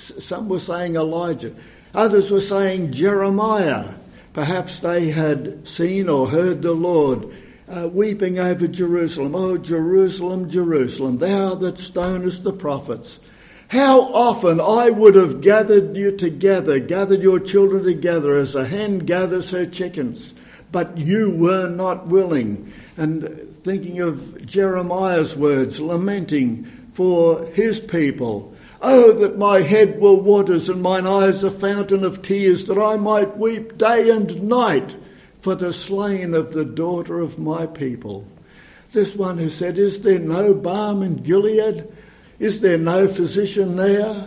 some 0.00 0.48
were 0.48 0.58
saying 0.58 0.96
Elijah. 0.96 1.54
Others 1.94 2.30
were 2.30 2.40
saying 2.40 2.92
Jeremiah. 2.92 3.94
Perhaps 4.32 4.80
they 4.80 5.10
had 5.10 5.66
seen 5.66 6.08
or 6.08 6.28
heard 6.28 6.62
the 6.62 6.72
Lord 6.72 7.34
uh, 7.68 7.88
weeping 7.88 8.38
over 8.38 8.66
Jerusalem. 8.66 9.34
Oh, 9.34 9.58
Jerusalem, 9.58 10.48
Jerusalem, 10.48 11.18
thou 11.18 11.54
that 11.56 11.78
stonest 11.78 12.42
the 12.42 12.52
prophets. 12.52 13.18
How 13.68 14.00
often 14.00 14.60
I 14.60 14.90
would 14.90 15.14
have 15.14 15.40
gathered 15.40 15.96
you 15.96 16.16
together, 16.16 16.80
gathered 16.80 17.22
your 17.22 17.38
children 17.38 17.84
together 17.84 18.34
as 18.36 18.56
a 18.56 18.66
hen 18.66 19.00
gathers 19.00 19.52
her 19.52 19.64
chickens, 19.64 20.34
but 20.72 20.98
you 20.98 21.30
were 21.30 21.68
not 21.68 22.08
willing. 22.08 22.72
And 22.96 23.48
thinking 23.62 24.00
of 24.00 24.44
Jeremiah's 24.44 25.36
words, 25.36 25.80
lamenting 25.80 26.64
for 26.92 27.46
his 27.46 27.78
people. 27.78 28.54
Oh, 28.82 29.12
that 29.12 29.36
my 29.36 29.60
head 29.60 30.00
were 30.00 30.14
waters 30.14 30.70
and 30.70 30.80
mine 30.80 31.06
eyes 31.06 31.44
a 31.44 31.50
fountain 31.50 32.02
of 32.02 32.22
tears, 32.22 32.66
that 32.66 32.78
I 32.78 32.96
might 32.96 33.36
weep 33.36 33.76
day 33.76 34.08
and 34.08 34.42
night 34.42 34.96
for 35.40 35.54
the 35.54 35.72
slain 35.72 36.34
of 36.34 36.54
the 36.54 36.64
daughter 36.64 37.20
of 37.20 37.38
my 37.38 37.66
people. 37.66 38.26
This 38.92 39.14
one 39.14 39.36
who 39.36 39.50
said, 39.50 39.78
Is 39.78 40.00
there 40.00 40.18
no 40.18 40.54
balm 40.54 41.02
in 41.02 41.16
Gilead? 41.16 41.86
Is 42.38 42.62
there 42.62 42.78
no 42.78 43.06
physician 43.06 43.76
there? 43.76 44.26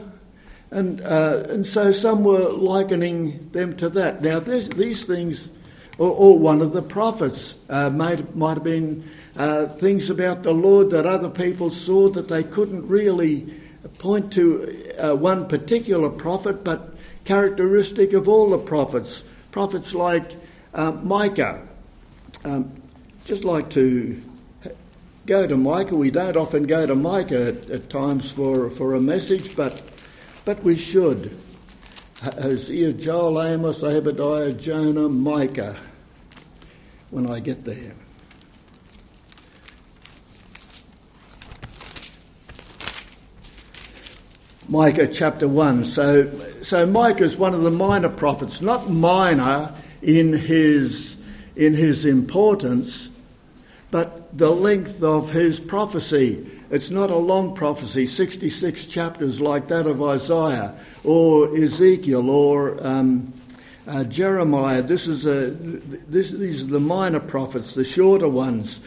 And, 0.70 1.02
uh, 1.02 1.46
and 1.50 1.66
so 1.66 1.92
some 1.92 2.24
were 2.24 2.50
likening 2.50 3.50
them 3.52 3.76
to 3.78 3.90
that. 3.90 4.22
Now, 4.22 4.40
these 4.40 5.04
things, 5.04 5.50
or, 5.98 6.10
or, 6.10 6.40
one 6.40 6.62
of 6.62 6.74
the 6.74 6.82
prophets 6.82 7.56
uh, 7.70 7.90
might, 7.90 8.36
might 8.36 8.56
have 8.56 8.64
been 8.64 9.08
uh, 9.36 9.66
things 9.66 10.10
about 10.10 10.44
the 10.44 10.54
Lord 10.54 10.92
that 10.92 11.06
other 11.06 11.30
people 11.30 11.70
saw 11.70 12.10
that 12.10 12.28
they 12.28 12.44
couldn't 12.44 12.88
really 12.88 13.54
point 13.90 14.32
to 14.34 14.94
uh, 14.98 15.16
one 15.16 15.48
particular 15.48 16.10
prophet, 16.10 16.64
but 16.64 16.96
characteristic 17.26 18.14
of 18.14 18.28
all 18.28 18.50
the 18.50 18.58
prophets. 18.58 19.24
Prophets 19.52 19.94
like 19.94 20.36
uh, 20.74 20.92
Micah. 20.92 21.68
Um, 22.44 22.72
just 23.26 23.44
like 23.44 23.70
to 23.72 24.22
go 25.26 25.48
to 25.48 25.56
Micah. 25.56 25.96
We 25.96 26.12
don't 26.12 26.36
often 26.36 26.64
go 26.64 26.86
to 26.86 26.96
Micah 26.96 27.48
at, 27.48 27.70
at 27.70 27.90
times 27.90 28.32
for, 28.32 28.70
for 28.70 28.96
a 28.96 29.00
message, 29.00 29.56
but, 29.56 29.82
but 30.46 30.62
we 30.64 30.76
should. 30.76 31.38
Hosea, 32.22 32.94
Joel, 32.94 33.42
Amos, 33.42 33.84
Obadiah, 33.84 34.54
Jonah, 34.54 35.10
Micah, 35.10 35.78
when 37.10 37.30
I 37.30 37.40
get 37.40 37.66
there. 37.66 37.94
Micah 44.70 45.08
chapter 45.08 45.48
1. 45.48 45.86
So, 45.86 46.32
so 46.62 46.86
Micah 46.86 47.24
is 47.26 47.36
one 47.36 47.54
of 47.54 47.64
the 47.64 47.72
minor 47.72 48.10
prophets, 48.10 48.62
not 48.62 48.90
minor 48.90 49.74
in 50.02 50.34
his, 50.34 51.18
in 51.56 51.74
his 51.74 52.06
importance, 52.06 53.10
but 53.92 54.36
the 54.38 54.50
length 54.50 55.04
of 55.04 55.32
his 55.32 55.60
prophecy. 55.60 56.50
It's 56.72 56.90
not 56.90 57.12
a 57.12 57.18
long 57.18 57.56
prophecy, 57.56 58.08
66 58.08 58.88
chapters 58.88 59.42
like 59.42 59.68
that 59.68 59.86
of 59.86 60.02
Isaiah 60.02 60.74
or 61.04 61.56
Ezekiel 61.56 62.30
or 62.30 62.86
um, 62.86 63.34
uh, 63.86 64.06
Jeremiah. 64.06 64.82
This 64.82 65.08
is 65.08 65.26
a, 65.26 65.52
this, 65.52 66.32
these 66.32 66.64
are 66.64 66.68
the 66.68 66.80
minor 66.80 67.20
prophets, 67.20 67.74
the 67.74 67.84
shorter 67.84 68.30
ones. 68.30 68.80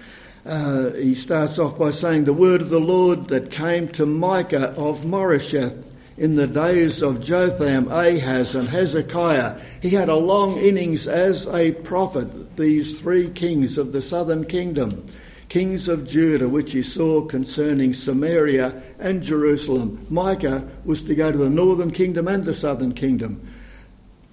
Uh, 0.47 0.93
he 0.93 1.17
starts 1.17 1.59
off 1.59 1.76
by 1.76 1.91
saying, 1.91 2.25
The 2.25 2.33
word 2.33 2.61
of 2.61 2.69
the 2.69 2.79
Lord 2.79 3.26
that 3.29 3.50
came 3.50 3.88
to 3.88 4.07
Micah 4.07 4.71
of 4.79 5.00
Moresheth 5.00 5.85
in 6.17 6.37
the 6.37 6.47
days 6.47 7.03
of 7.03 7.21
Jotham, 7.21 7.88
Ahaz, 7.91 8.55
and 8.55 8.69
Hezekiah. 8.69 9.61
He 9.83 9.91
had 9.91 10.09
a 10.09 10.15
long 10.15 10.57
innings 10.57 11.09
as 11.09 11.49
a 11.49 11.73
prophet 11.73 12.57
these 12.57 13.00
three 13.00 13.29
kings 13.31 13.76
of 13.76 13.91
the 13.91 14.00
southern 14.00 14.45
kingdom, 14.45 15.07
kings 15.49 15.88
of 15.88 16.07
Judah, 16.07 16.49
which 16.49 16.73
he 16.73 16.83
saw 16.83 17.23
concerning 17.23 17.93
Samaria 17.93 18.81
and 19.00 19.25
Jerusalem. 19.25 20.07
Micah 20.09 20.67
was 20.85 21.03
to 21.05 21.17
go 21.17 21.33
to 21.33 21.38
the 21.38 21.50
northern 21.50 21.91
kingdom 21.91 22.29
and 22.29 22.45
the 22.45 22.55
southern 22.55 22.95
kingdom. 22.95 23.53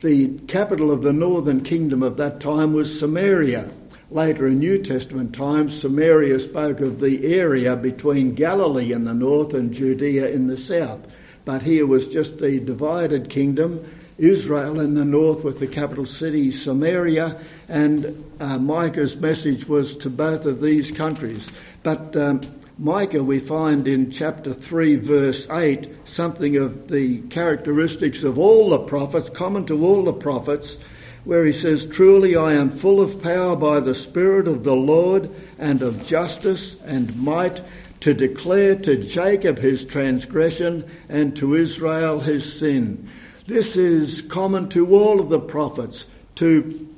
The 0.02 0.38
capital 0.48 0.92
of 0.92 1.02
the 1.02 1.14
northern 1.14 1.64
kingdom 1.64 2.04
of 2.04 2.18
that 2.18 2.40
time 2.40 2.74
was 2.74 3.00
Samaria. 3.00 3.72
Later 4.14 4.46
in 4.46 4.60
New 4.60 4.78
Testament 4.78 5.34
times, 5.34 5.82
Samaria 5.82 6.38
spoke 6.38 6.82
of 6.82 7.00
the 7.00 7.34
area 7.34 7.76
between 7.76 8.36
Galilee 8.36 8.92
in 8.92 9.06
the 9.06 9.14
north 9.16 9.56
and 9.56 9.74
Judea 9.74 10.30
in 10.30 10.46
the 10.46 10.56
south. 10.56 11.02
But 11.46 11.64
here 11.64 11.88
was 11.88 12.08
just 12.08 12.38
the 12.38 12.60
divided 12.60 13.32
kingdom 13.32 13.84
Israel 14.20 14.80
in 14.80 14.94
the 14.94 15.04
north 15.04 15.44
with 15.44 15.58
the 15.58 15.66
capital 15.66 16.06
city 16.06 16.52
Samaria, 16.52 17.42
and 17.68 18.24
uh, 18.40 18.60
Micah's 18.60 19.16
message 19.16 19.68
was 19.68 19.98
to 19.98 20.12
both 20.12 20.46
of 20.46 20.62
these 20.62 20.92
countries. 20.92 21.52
But 21.82 22.16
um, 22.16 22.42
Micah, 22.78 23.24
we 23.24 23.40
find 23.40 23.88
in 23.88 24.12
chapter 24.12 24.54
3, 24.54 24.98
verse 24.98 25.50
8, 25.50 25.92
something 26.06 26.56
of 26.56 26.90
the 26.90 27.22
characteristics 27.30 28.22
of 28.22 28.38
all 28.38 28.70
the 28.70 28.78
prophets, 28.78 29.32
common 29.32 29.66
to 29.66 29.84
all 29.84 30.04
the 30.04 30.14
prophets, 30.14 30.78
where 31.26 31.46
he 31.46 31.54
says, 31.54 31.86
Truly 31.86 32.36
I 32.36 32.54
am 32.54 32.70
full 32.70 33.00
of 33.00 33.22
power 33.24 33.56
by 33.56 33.80
the 33.80 33.96
Spirit 33.96 34.48
of 34.48 34.64
the 34.64 34.76
Lord 34.76 35.30
and 35.58 35.82
of 35.82 36.04
justice 36.04 36.76
and 36.84 37.16
might 37.18 37.62
to 38.02 38.14
declare 38.14 38.76
to 38.76 38.98
Jacob 38.98 39.60
his 39.60 39.86
transgression 39.86 40.90
and 41.08 41.36
to 41.38 41.56
Israel 41.56 42.20
his 42.20 42.60
sin. 42.60 43.10
This 43.48 43.78
is 43.78 44.22
common 44.22 44.70
to 44.70 44.94
all 44.94 45.22
of 45.22 45.30
the 45.30 45.40
prophets 45.40 46.06
to 46.36 46.90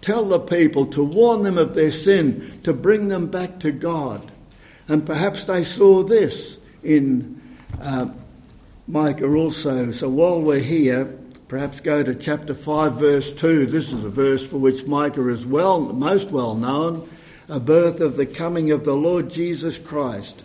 tell 0.00 0.24
the 0.24 0.40
people, 0.40 0.86
to 0.86 1.04
warn 1.04 1.42
them 1.42 1.58
of 1.58 1.74
their 1.74 1.90
sin, 1.90 2.60
to 2.64 2.72
bring 2.72 3.08
them 3.08 3.28
back 3.28 3.60
to 3.60 3.70
God. 3.70 4.30
And 4.88 5.06
perhaps 5.06 5.44
they 5.44 5.64
saw 5.64 6.02
this 6.02 6.58
in 6.82 7.40
uh, 7.80 8.08
Micah 8.88 9.32
also. 9.32 9.92
So 9.92 10.08
while 10.08 10.40
we're 10.40 10.58
here, 10.58 11.18
perhaps 11.52 11.80
go 11.80 12.02
to 12.02 12.14
chapter 12.14 12.54
5, 12.54 12.98
verse 12.98 13.30
2. 13.30 13.66
This 13.66 13.92
is 13.92 14.04
a 14.04 14.08
verse 14.08 14.48
for 14.48 14.56
which 14.56 14.86
Micah 14.86 15.28
is 15.28 15.44
well, 15.44 15.80
most 15.80 16.30
well 16.30 16.54
known 16.54 17.06
a 17.46 17.60
birth 17.60 18.00
of 18.00 18.16
the 18.16 18.24
coming 18.24 18.70
of 18.70 18.84
the 18.84 18.96
Lord 18.96 19.28
Jesus 19.28 19.76
Christ. 19.76 20.44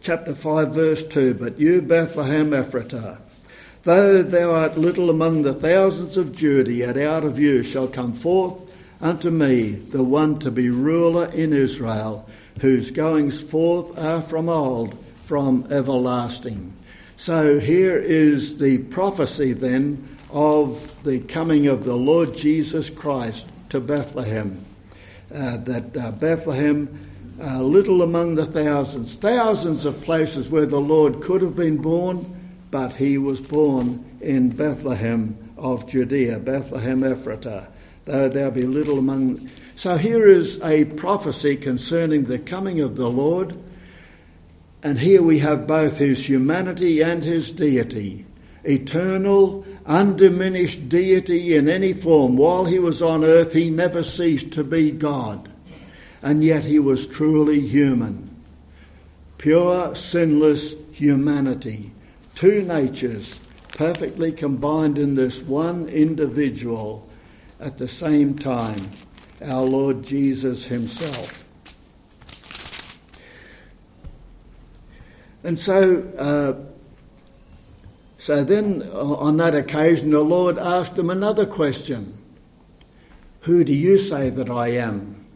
Chapter 0.00 0.32
5, 0.32 0.72
verse 0.72 1.04
2 1.04 1.34
But 1.34 1.58
you, 1.58 1.82
Bethlehem 1.82 2.52
Ephratah, 2.52 3.18
Though 3.82 4.22
thou 4.22 4.52
art 4.52 4.78
little 4.78 5.10
among 5.10 5.42
the 5.42 5.54
thousands 5.54 6.16
of 6.16 6.36
Judah, 6.36 6.72
yet 6.72 6.96
out 6.96 7.24
of 7.24 7.40
you 7.40 7.64
shall 7.64 7.88
come 7.88 8.12
forth 8.12 8.60
unto 9.00 9.28
me 9.28 9.70
the 9.72 10.04
one 10.04 10.38
to 10.38 10.52
be 10.52 10.70
ruler 10.70 11.26
in 11.32 11.52
Israel, 11.52 12.30
whose 12.60 12.92
goings 12.92 13.40
forth 13.40 13.98
are 13.98 14.22
from 14.22 14.48
old, 14.48 14.96
from 15.24 15.66
everlasting. 15.68 16.74
So 17.20 17.58
here 17.58 17.98
is 17.98 18.56
the 18.56 18.78
prophecy 18.78 19.52
then 19.52 20.16
of 20.30 20.90
the 21.04 21.20
coming 21.20 21.66
of 21.66 21.84
the 21.84 21.94
Lord 21.94 22.34
Jesus 22.34 22.88
Christ 22.88 23.46
to 23.68 23.78
Bethlehem. 23.78 24.64
Uh, 25.30 25.58
that 25.58 25.94
uh, 25.94 26.12
Bethlehem, 26.12 27.10
uh, 27.38 27.60
little 27.60 28.00
among 28.00 28.36
the 28.36 28.46
thousands, 28.46 29.16
thousands 29.16 29.84
of 29.84 30.00
places 30.00 30.48
where 30.48 30.64
the 30.64 30.80
Lord 30.80 31.20
could 31.20 31.42
have 31.42 31.54
been 31.54 31.76
born 31.76 32.24
but 32.70 32.94
he 32.94 33.18
was 33.18 33.42
born 33.42 34.02
in 34.22 34.48
Bethlehem 34.48 35.36
of 35.58 35.86
Judea, 35.86 36.38
Bethlehem 36.38 37.02
Ephratah, 37.02 37.68
though 38.06 38.30
there 38.30 38.50
be 38.50 38.62
little 38.62 38.98
among. 38.98 39.50
So 39.76 39.98
here 39.98 40.26
is 40.26 40.58
a 40.62 40.86
prophecy 40.86 41.56
concerning 41.56 42.24
the 42.24 42.38
coming 42.38 42.80
of 42.80 42.96
the 42.96 43.10
Lord, 43.10 43.58
and 44.82 44.98
here 44.98 45.22
we 45.22 45.38
have 45.40 45.66
both 45.66 45.98
his 45.98 46.28
humanity 46.28 47.02
and 47.02 47.22
his 47.22 47.50
deity. 47.50 48.26
Eternal, 48.64 49.64
undiminished 49.86 50.88
deity 50.88 51.54
in 51.54 51.68
any 51.68 51.92
form. 51.92 52.36
While 52.36 52.66
he 52.66 52.78
was 52.78 53.02
on 53.02 53.24
earth, 53.24 53.52
he 53.52 53.70
never 53.70 54.02
ceased 54.02 54.52
to 54.52 54.64
be 54.64 54.90
God, 54.90 55.48
and 56.22 56.44
yet 56.44 56.64
he 56.64 56.78
was 56.78 57.06
truly 57.06 57.60
human. 57.60 58.28
Pure, 59.38 59.94
sinless 59.94 60.74
humanity 60.92 61.92
two 62.40 62.62
natures 62.62 63.38
perfectly 63.76 64.32
combined 64.32 64.96
in 64.96 65.14
this 65.14 65.42
one 65.42 65.86
individual 65.90 67.06
at 67.60 67.76
the 67.76 67.86
same 67.86 68.34
time, 68.38 68.90
our 69.44 69.62
Lord 69.62 70.02
Jesus 70.02 70.64
Himself. 70.64 71.39
And 75.42 75.58
so, 75.58 76.02
uh, 76.18 76.54
so 78.18 78.44
then 78.44 78.82
uh, 78.92 79.14
on 79.14 79.38
that 79.38 79.54
occasion, 79.54 80.10
the 80.10 80.22
Lord 80.22 80.58
asked 80.58 80.98
him 80.98 81.10
another 81.10 81.46
question 81.46 82.18
Who 83.40 83.64
do 83.64 83.74
you 83.74 83.98
say 83.98 84.28
that 84.30 84.50
I 84.50 84.68
am? 84.68 85.26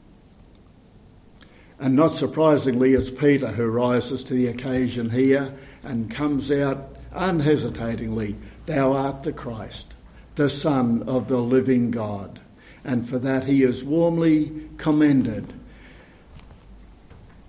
And 1.78 1.96
not 1.96 2.14
surprisingly, 2.14 2.94
it's 2.94 3.10
Peter 3.10 3.48
who 3.48 3.66
rises 3.66 4.24
to 4.24 4.34
the 4.34 4.46
occasion 4.46 5.10
here 5.10 5.54
and 5.82 6.10
comes 6.10 6.50
out 6.50 6.96
unhesitatingly, 7.12 8.36
Thou 8.66 8.92
art 8.92 9.22
the 9.22 9.32
Christ, 9.32 9.94
the 10.36 10.48
Son 10.48 11.02
of 11.06 11.28
the 11.28 11.40
living 11.40 11.90
God. 11.90 12.40
And 12.84 13.08
for 13.08 13.18
that 13.18 13.44
he 13.44 13.62
is 13.62 13.82
warmly 13.82 14.68
commended. 14.76 15.52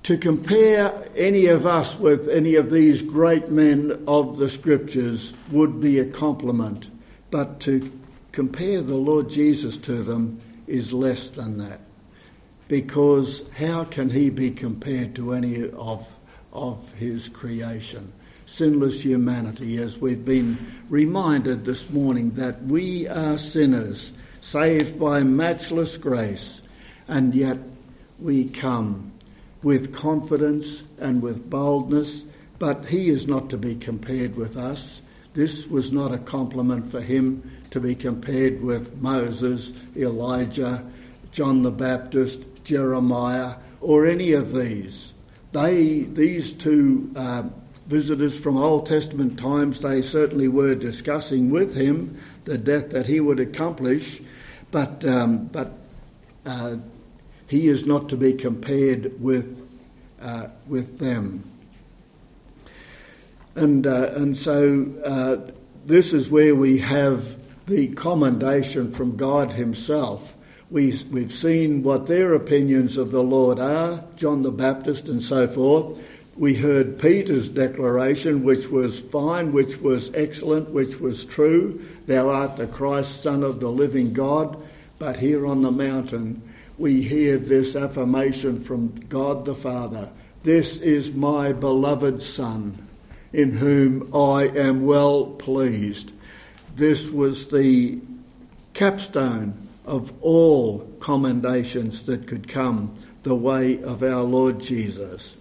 To 0.05 0.19
compare 0.19 1.09
any 1.15 1.47
of 1.47 1.65
us 1.65 1.97
with 1.97 2.29
any 2.29 2.53
of 2.57 2.69
these 2.69 3.01
great 3.01 3.49
men 3.49 4.03
of 4.07 4.37
the 4.37 4.51
Scriptures 4.51 5.33
would 5.49 5.81
be 5.81 5.97
a 5.97 6.05
compliment, 6.05 6.91
but 7.31 7.59
to 7.61 7.91
compare 8.31 8.83
the 8.83 8.97
Lord 8.97 9.31
Jesus 9.31 9.77
to 9.77 10.03
them 10.03 10.39
is 10.67 10.93
less 10.93 11.31
than 11.31 11.57
that. 11.57 11.79
Because 12.67 13.41
how 13.57 13.83
can 13.83 14.11
he 14.11 14.29
be 14.29 14.51
compared 14.51 15.15
to 15.15 15.33
any 15.33 15.67
of, 15.71 16.07
of 16.53 16.91
his 16.93 17.27
creation? 17.27 18.13
sinless 18.47 19.03
humanity, 19.03 19.77
as 19.77 19.97
we've 19.97 20.23
been 20.23 20.55
reminded 20.87 21.65
this 21.65 21.89
morning 21.89 22.29
that 22.33 22.61
we 22.61 23.07
are 23.07 23.39
sinners, 23.39 24.11
saved 24.39 24.99
by 24.99 25.23
matchless 25.23 25.97
grace, 25.97 26.61
and 27.07 27.33
yet 27.33 27.57
we 28.19 28.45
come 28.45 29.11
with 29.65 29.93
confidence 29.93 30.83
and 30.97 31.21
with 31.21 31.49
boldness 31.49 32.23
but 32.59 32.85
he 32.85 33.09
is 33.09 33.27
not 33.27 33.49
to 33.49 33.57
be 33.57 33.75
compared 33.75 34.35
with 34.35 34.57
us. 34.57 35.01
This 35.33 35.67
was 35.67 35.91
not 35.91 36.13
a 36.13 36.17
compliment 36.17 36.89
for 36.89 37.01
him 37.01 37.51
to 37.71 37.79
be 37.79 37.95
compared 37.95 38.61
with 38.61 38.95
Moses, 39.01 39.73
Elijah, 39.95 40.89
John 41.31 41.63
the 41.63 41.71
Baptist, 41.71 42.41
Jeremiah, 42.63 43.55
or 43.81 44.05
any 44.05 44.31
of 44.31 44.53
these. 44.53 45.13
They, 45.51 46.01
these 46.01 46.53
two 46.53 47.11
uh, 47.15 47.43
visitors 47.87 48.39
from 48.39 48.57
Old 48.57 48.85
Testament 48.85 49.37
times, 49.37 49.81
they 49.81 50.01
certainly 50.01 50.47
were 50.47 50.75
discussing 50.75 51.49
with 51.49 51.75
him 51.75 52.17
the 52.45 52.57
death 52.57 52.91
that 52.91 53.07
he 53.07 53.19
would 53.19 53.39
accomplish, 53.39 54.21
but, 54.71 55.03
um, 55.03 55.47
but 55.47 55.73
uh, 56.45 56.77
he 57.47 57.67
is 57.67 57.85
not 57.85 58.09
to 58.09 58.17
be 58.17 58.33
compared 58.33 59.21
with, 59.21 59.67
uh, 60.21 60.47
with 60.67 60.99
them. 60.99 61.49
And, 63.55 63.87
uh, 63.87 64.11
and 64.15 64.35
so 64.35 64.85
uh, 65.05 65.51
this 65.85 66.13
is 66.13 66.29
where 66.29 66.55
we 66.55 66.79
have 66.79 67.37
the 67.67 67.87
commendation 67.89 68.91
from 68.91 69.15
God 69.15 69.51
Himself. 69.51 70.35
We, 70.69 70.99
we've 71.11 71.31
seen 71.31 71.83
what 71.83 72.07
their 72.07 72.33
opinions 72.33 72.97
of 72.97 73.11
the 73.11 73.23
Lord 73.23 73.59
are, 73.59 74.03
John 74.15 74.41
the 74.41 74.51
Baptist 74.51 75.07
and 75.07 75.21
so 75.21 75.47
forth. 75.47 75.97
We 76.35 76.55
heard 76.55 76.99
Peter's 76.99 77.47
declaration, 77.49 78.43
which 78.43 78.67
was 78.67 78.99
fine, 78.99 79.53
which 79.53 79.77
was 79.77 80.13
excellent, 80.13 80.71
which 80.71 80.99
was 80.99 81.25
true. 81.25 81.85
Thou 82.07 82.29
art 82.29 82.57
the 82.57 82.67
Christ, 82.67 83.23
Son 83.23 83.41
of 83.41 83.61
the 83.61 83.69
living 83.69 84.11
God. 84.11 84.61
But 84.99 85.17
here 85.17 85.45
on 85.45 85.61
the 85.61 85.71
mountain, 85.71 86.41
we 86.77 87.01
hear 87.01 87.37
this 87.37 87.75
affirmation 87.75 88.61
from 88.61 88.89
God 89.07 89.45
the 89.45 89.55
Father 89.55 90.09
This 90.43 90.77
is 90.77 91.11
my 91.11 91.53
beloved 91.53 92.21
Son, 92.21 92.87
in 93.33 93.53
whom 93.53 94.13
I 94.15 94.47
am 94.47 94.85
well 94.85 95.25
pleased. 95.25 96.11
This 96.75 97.09
was 97.09 97.47
the 97.47 97.99
capstone 98.73 99.67
of 99.85 100.13
all 100.21 100.79
commendations 100.99 102.03
that 102.03 102.27
could 102.27 102.47
come 102.47 102.95
the 103.23 103.35
way 103.35 103.81
of 103.81 104.03
our 104.03 104.21
Lord 104.21 104.59
Jesus. 104.59 105.35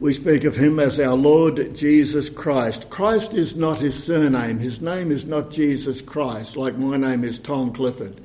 We 0.00 0.12
speak 0.12 0.44
of 0.44 0.56
him 0.56 0.78
as 0.78 0.98
our 0.98 1.14
Lord 1.14 1.74
Jesus 1.74 2.28
Christ. 2.28 2.90
Christ 2.90 3.32
is 3.34 3.56
not 3.56 3.80
his 3.80 4.02
surname. 4.02 4.58
His 4.58 4.80
name 4.80 5.10
is 5.10 5.24
not 5.24 5.50
Jesus 5.50 6.00
Christ, 6.02 6.56
like 6.56 6.76
my 6.76 6.96
name 6.96 7.24
is 7.24 7.38
Tom 7.38 7.72
Clifford. 7.72 8.20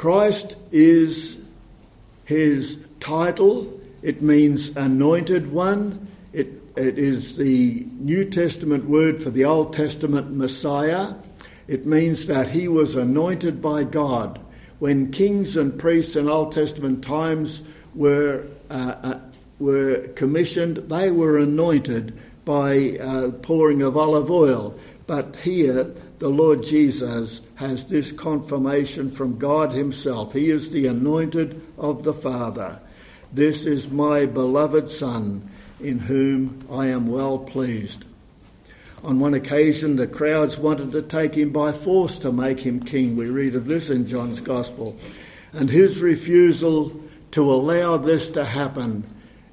Christ 0.00 0.56
is 0.72 1.36
his 2.24 2.78
title. 3.00 3.78
It 4.00 4.22
means 4.22 4.70
anointed 4.70 5.52
one. 5.52 6.08
It, 6.32 6.46
it 6.74 6.98
is 6.98 7.36
the 7.36 7.86
New 7.98 8.24
Testament 8.24 8.86
word 8.86 9.22
for 9.22 9.28
the 9.28 9.44
Old 9.44 9.74
Testament 9.74 10.32
Messiah. 10.32 11.12
It 11.68 11.84
means 11.84 12.28
that 12.28 12.48
he 12.48 12.66
was 12.66 12.96
anointed 12.96 13.60
by 13.60 13.84
God. 13.84 14.40
When 14.78 15.12
kings 15.12 15.58
and 15.58 15.78
priests 15.78 16.16
in 16.16 16.30
Old 16.30 16.52
Testament 16.52 17.04
times 17.04 17.62
were, 17.94 18.46
uh, 18.70 18.94
uh, 19.02 19.20
were 19.58 20.08
commissioned, 20.14 20.78
they 20.88 21.10
were 21.10 21.36
anointed 21.36 22.18
by 22.46 22.96
uh, 22.96 23.32
pouring 23.32 23.82
of 23.82 23.98
olive 23.98 24.30
oil. 24.30 24.74
But 25.06 25.36
here, 25.36 25.92
the 26.20 26.28
Lord 26.28 26.62
Jesus 26.62 27.40
has 27.54 27.86
this 27.86 28.12
confirmation 28.12 29.10
from 29.10 29.38
God 29.38 29.72
Himself. 29.72 30.34
He 30.34 30.50
is 30.50 30.70
the 30.70 30.86
anointed 30.86 31.60
of 31.78 32.02
the 32.04 32.12
Father. 32.12 32.78
This 33.32 33.64
is 33.64 33.88
my 33.88 34.26
beloved 34.26 34.90
Son, 34.90 35.48
in 35.80 35.98
whom 35.98 36.66
I 36.70 36.88
am 36.88 37.06
well 37.06 37.38
pleased. 37.38 38.04
On 39.02 39.18
one 39.18 39.32
occasion, 39.32 39.96
the 39.96 40.06
crowds 40.06 40.58
wanted 40.58 40.92
to 40.92 41.00
take 41.00 41.34
him 41.34 41.52
by 41.52 41.72
force 41.72 42.18
to 42.18 42.30
make 42.30 42.60
him 42.60 42.80
king. 42.80 43.16
We 43.16 43.26
read 43.26 43.54
of 43.54 43.66
this 43.66 43.88
in 43.88 44.06
John's 44.06 44.40
Gospel. 44.40 44.98
And 45.54 45.70
his 45.70 46.00
refusal 46.00 47.00
to 47.30 47.50
allow 47.50 47.96
this 47.96 48.28
to 48.30 48.44
happen 48.44 49.04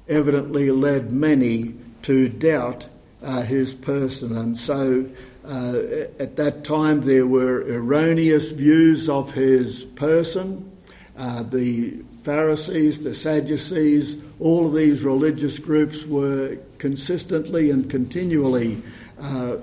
evidently 0.06 0.70
led 0.70 1.12
many 1.12 1.74
to 2.02 2.28
doubt 2.28 2.88
uh, 3.22 3.40
his 3.40 3.72
person. 3.72 4.36
And 4.36 4.58
so 4.58 5.06
uh, 5.48 6.06
at 6.18 6.36
that 6.36 6.62
time, 6.62 7.00
there 7.00 7.26
were 7.26 7.62
erroneous 7.62 8.52
views 8.52 9.08
of 9.08 9.32
his 9.32 9.82
person. 9.82 10.70
Uh, 11.16 11.42
the 11.42 12.02
Pharisees, 12.22 13.00
the 13.00 13.14
Sadducees, 13.14 14.18
all 14.40 14.66
of 14.66 14.74
these 14.74 15.02
religious 15.02 15.58
groups 15.58 16.04
were 16.04 16.58
consistently 16.76 17.70
and 17.70 17.88
continually 17.88 18.82
uh, 19.18 19.56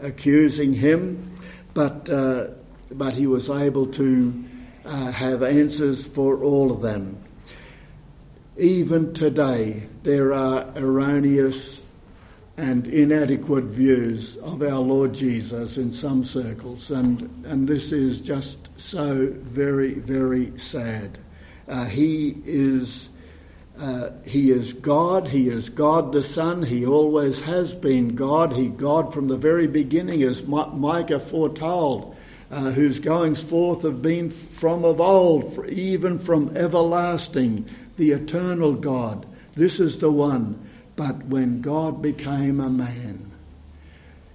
accusing 0.00 0.72
him, 0.72 1.32
but, 1.74 2.08
uh, 2.08 2.46
but 2.92 3.14
he 3.14 3.26
was 3.26 3.50
able 3.50 3.86
to 3.88 4.44
uh, 4.84 5.10
have 5.10 5.42
answers 5.42 6.06
for 6.06 6.44
all 6.44 6.70
of 6.70 6.80
them. 6.80 7.18
Even 8.56 9.12
today, 9.14 9.88
there 10.04 10.32
are 10.32 10.64
erroneous 10.76 11.82
and 12.56 12.86
inadequate 12.86 13.64
views 13.64 14.36
of 14.38 14.62
our 14.62 14.78
Lord 14.78 15.12
Jesus 15.12 15.76
in 15.76 15.90
some 15.90 16.24
circles, 16.24 16.90
and, 16.90 17.44
and 17.44 17.66
this 17.66 17.90
is 17.90 18.20
just 18.20 18.68
so 18.76 19.32
very, 19.42 19.94
very 19.94 20.56
sad. 20.58 21.18
Uh, 21.66 21.86
he 21.86 22.36
is 22.44 23.08
uh, 23.78 24.10
he 24.24 24.52
is 24.52 24.72
God. 24.72 25.26
He 25.26 25.48
is 25.48 25.68
God 25.68 26.12
the 26.12 26.22
Son. 26.22 26.62
He 26.62 26.86
always 26.86 27.40
has 27.40 27.74
been 27.74 28.14
God. 28.14 28.52
He 28.52 28.68
God 28.68 29.12
from 29.12 29.26
the 29.26 29.36
very 29.36 29.66
beginning, 29.66 30.22
as 30.22 30.44
Micah 30.44 31.18
foretold, 31.18 32.14
uh, 32.52 32.70
whose 32.70 33.00
goings 33.00 33.42
forth 33.42 33.82
have 33.82 34.00
been 34.00 34.30
from 34.30 34.84
of 34.84 35.00
old, 35.00 35.68
even 35.68 36.20
from 36.20 36.56
everlasting, 36.56 37.68
the 37.96 38.12
eternal 38.12 38.74
God. 38.74 39.26
This 39.56 39.80
is 39.80 39.98
the 39.98 40.10
one 40.10 40.70
but 40.96 41.26
when 41.26 41.60
God 41.60 42.00
became 42.00 42.60
a 42.60 42.70
man 42.70 43.32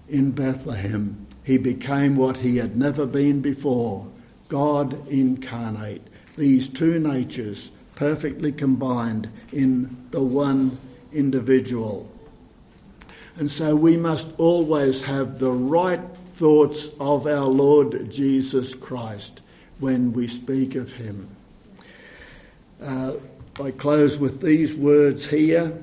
in 0.07 0.31
Bethlehem, 0.31 1.27
he 1.43 1.57
became 1.57 2.15
what 2.15 2.37
he 2.37 2.57
had 2.57 2.75
never 2.75 3.05
been 3.05 3.41
before 3.41 4.07
God 4.49 5.07
incarnate. 5.07 6.01
These 6.35 6.69
two 6.69 6.99
natures 6.99 7.71
perfectly 7.95 8.51
combined 8.51 9.29
in 9.51 10.07
the 10.11 10.21
one 10.21 10.77
individual. 11.13 12.09
And 13.37 13.49
so 13.49 13.75
we 13.75 13.97
must 13.97 14.33
always 14.37 15.03
have 15.03 15.39
the 15.39 15.51
right 15.51 16.01
thoughts 16.35 16.89
of 16.99 17.27
our 17.27 17.45
Lord 17.45 18.09
Jesus 18.11 18.73
Christ 18.75 19.41
when 19.79 20.13
we 20.13 20.27
speak 20.27 20.75
of 20.75 20.93
him. 20.93 21.29
Uh, 22.81 23.13
I 23.61 23.71
close 23.71 24.17
with 24.17 24.41
these 24.41 24.73
words 24.73 25.27
here. 25.27 25.77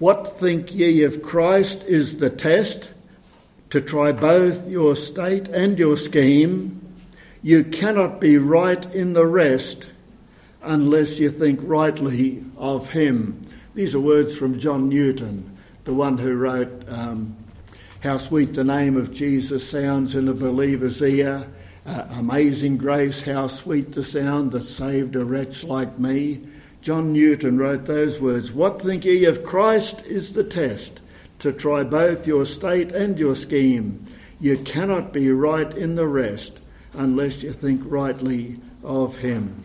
What 0.00 0.40
think 0.40 0.74
ye 0.74 1.02
of 1.02 1.22
Christ 1.22 1.82
is 1.82 2.16
the 2.16 2.30
test 2.30 2.88
to 3.68 3.82
try 3.82 4.12
both 4.12 4.66
your 4.66 4.96
state 4.96 5.50
and 5.50 5.78
your 5.78 5.98
scheme. 5.98 6.80
You 7.42 7.64
cannot 7.64 8.18
be 8.18 8.38
right 8.38 8.82
in 8.94 9.12
the 9.12 9.26
rest 9.26 9.88
unless 10.62 11.18
you 11.18 11.30
think 11.30 11.60
rightly 11.62 12.42
of 12.56 12.88
him. 12.88 13.42
These 13.74 13.94
are 13.94 14.00
words 14.00 14.38
from 14.38 14.58
John 14.58 14.88
Newton, 14.88 15.58
the 15.84 15.92
one 15.92 16.16
who 16.16 16.34
wrote 16.34 16.88
um, 16.88 17.36
How 18.02 18.16
Sweet 18.16 18.54
the 18.54 18.64
Name 18.64 18.96
of 18.96 19.12
Jesus 19.12 19.68
Sounds 19.68 20.14
in 20.14 20.28
a 20.28 20.32
Believer's 20.32 21.02
Ear. 21.02 21.46
Uh, 21.84 22.06
amazing 22.12 22.78
grace, 22.78 23.20
how 23.20 23.48
sweet 23.48 23.92
the 23.92 24.02
sound 24.02 24.52
that 24.52 24.62
saved 24.62 25.14
a 25.14 25.22
wretch 25.26 25.62
like 25.62 25.98
me. 25.98 26.40
John 26.82 27.12
Newton 27.12 27.58
wrote 27.58 27.86
those 27.86 28.20
words 28.20 28.52
What 28.52 28.80
think 28.80 29.04
ye 29.04 29.24
of 29.24 29.44
Christ 29.44 30.02
is 30.06 30.32
the 30.32 30.44
test 30.44 31.00
to 31.40 31.52
try 31.52 31.82
both 31.82 32.26
your 32.26 32.46
state 32.46 32.92
and 32.92 33.18
your 33.18 33.34
scheme. 33.34 34.06
You 34.40 34.56
cannot 34.58 35.12
be 35.12 35.30
right 35.30 35.70
in 35.76 35.94
the 35.94 36.06
rest 36.06 36.58
unless 36.94 37.42
you 37.42 37.52
think 37.52 37.82
rightly 37.84 38.58
of 38.82 39.18
him. 39.18 39.64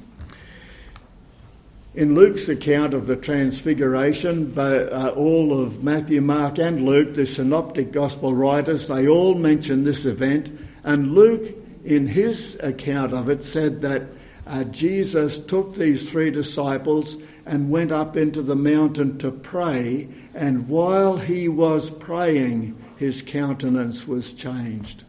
In 1.94 2.14
Luke's 2.14 2.50
account 2.50 2.94
of 2.94 3.06
the 3.06 3.16
Transfiguration, 3.16 4.54
uh, 4.58 5.14
all 5.16 5.58
of 5.58 5.82
Matthew, 5.82 6.20
Mark, 6.20 6.60
and 6.60 6.84
Luke, 6.84 7.14
the 7.14 7.26
synoptic 7.26 7.94
gospel 7.94 8.34
writers, 8.34 8.90
they 8.90 9.08
all 9.08 9.34
mention 9.34 9.86
this 9.86 10.04
event. 10.04 10.52
And 10.84 11.14
Luke, 11.14 11.56
in 11.86 12.08
his 12.08 12.58
account 12.62 13.14
of 13.14 13.30
it, 13.30 13.42
said 13.42 13.82
that 13.82 14.04
uh, 14.46 14.64
Jesus 14.66 15.40
took 15.40 15.76
these 15.76 16.10
three 16.10 16.32
disciples 16.32 17.18
and 17.46 17.70
went 17.70 17.92
up 17.92 18.16
into 18.16 18.42
the 18.42 18.56
mountain 18.56 19.18
to 19.20 19.32
pray, 19.32 20.08
and 20.34 20.68
while 20.68 21.18
he 21.18 21.48
was 21.48 21.90
praying, 21.92 22.76
his 22.98 23.22
countenance 23.22 24.08
was 24.08 24.34
changed. 24.34 25.04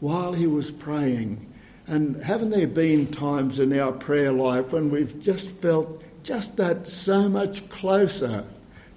While 0.00 0.32
he 0.32 0.46
was 0.46 0.70
praying, 0.70 1.46
and 1.86 2.22
haven't 2.22 2.50
there 2.50 2.66
been 2.66 3.08
times 3.08 3.58
in 3.58 3.78
our 3.78 3.92
prayer 3.92 4.32
life 4.32 4.72
when 4.72 4.90
we've 4.90 5.20
just 5.20 5.50
felt 5.50 6.02
just 6.22 6.56
that 6.56 6.86
so 6.86 7.28
much 7.28 7.68
closer 7.68 8.44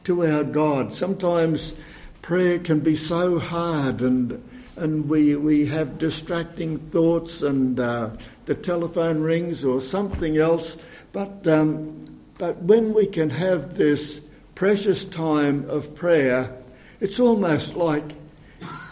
to 0.04 0.26
our 0.26 0.44
God. 0.44 0.94
Sometimes 0.94 1.74
prayer 2.22 2.60
can 2.60 2.82
be 2.82 2.96
so 2.96 3.40
hard 3.40 4.02
and 4.02 4.44
and 4.76 5.10
we, 5.10 5.36
we 5.36 5.66
have 5.68 5.98
distracting 5.98 6.78
thoughts 6.78 7.42
and 7.42 7.80
uh, 7.80 8.10
the 8.46 8.56
telephone 8.56 9.22
rings 9.22 9.64
or 9.64 9.82
something 9.82 10.38
else. 10.38 10.78
But, 11.12 11.48
um, 11.48 12.20
but 12.38 12.58
when 12.64 12.94
we 12.94 13.06
can 13.06 13.30
have 13.30 13.76
this 13.76 14.22
precious 14.56 15.06
time 15.06 15.70
of 15.70 15.94
prayer, 15.94 16.56
it's 17.00 17.20
almost 17.20 17.76
like, 17.76 18.14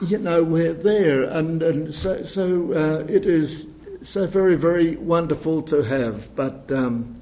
you 0.07 0.17
know, 0.17 0.43
we're 0.43 0.73
there. 0.73 1.23
And, 1.23 1.63
and 1.63 1.93
so, 1.93 2.23
so 2.23 2.73
uh, 2.73 3.05
it 3.11 3.25
is 3.25 3.67
so 4.03 4.27
very, 4.27 4.55
very 4.55 4.95
wonderful 4.97 5.61
to 5.63 5.81
have. 5.81 6.35
But 6.35 6.71
um, 6.71 7.21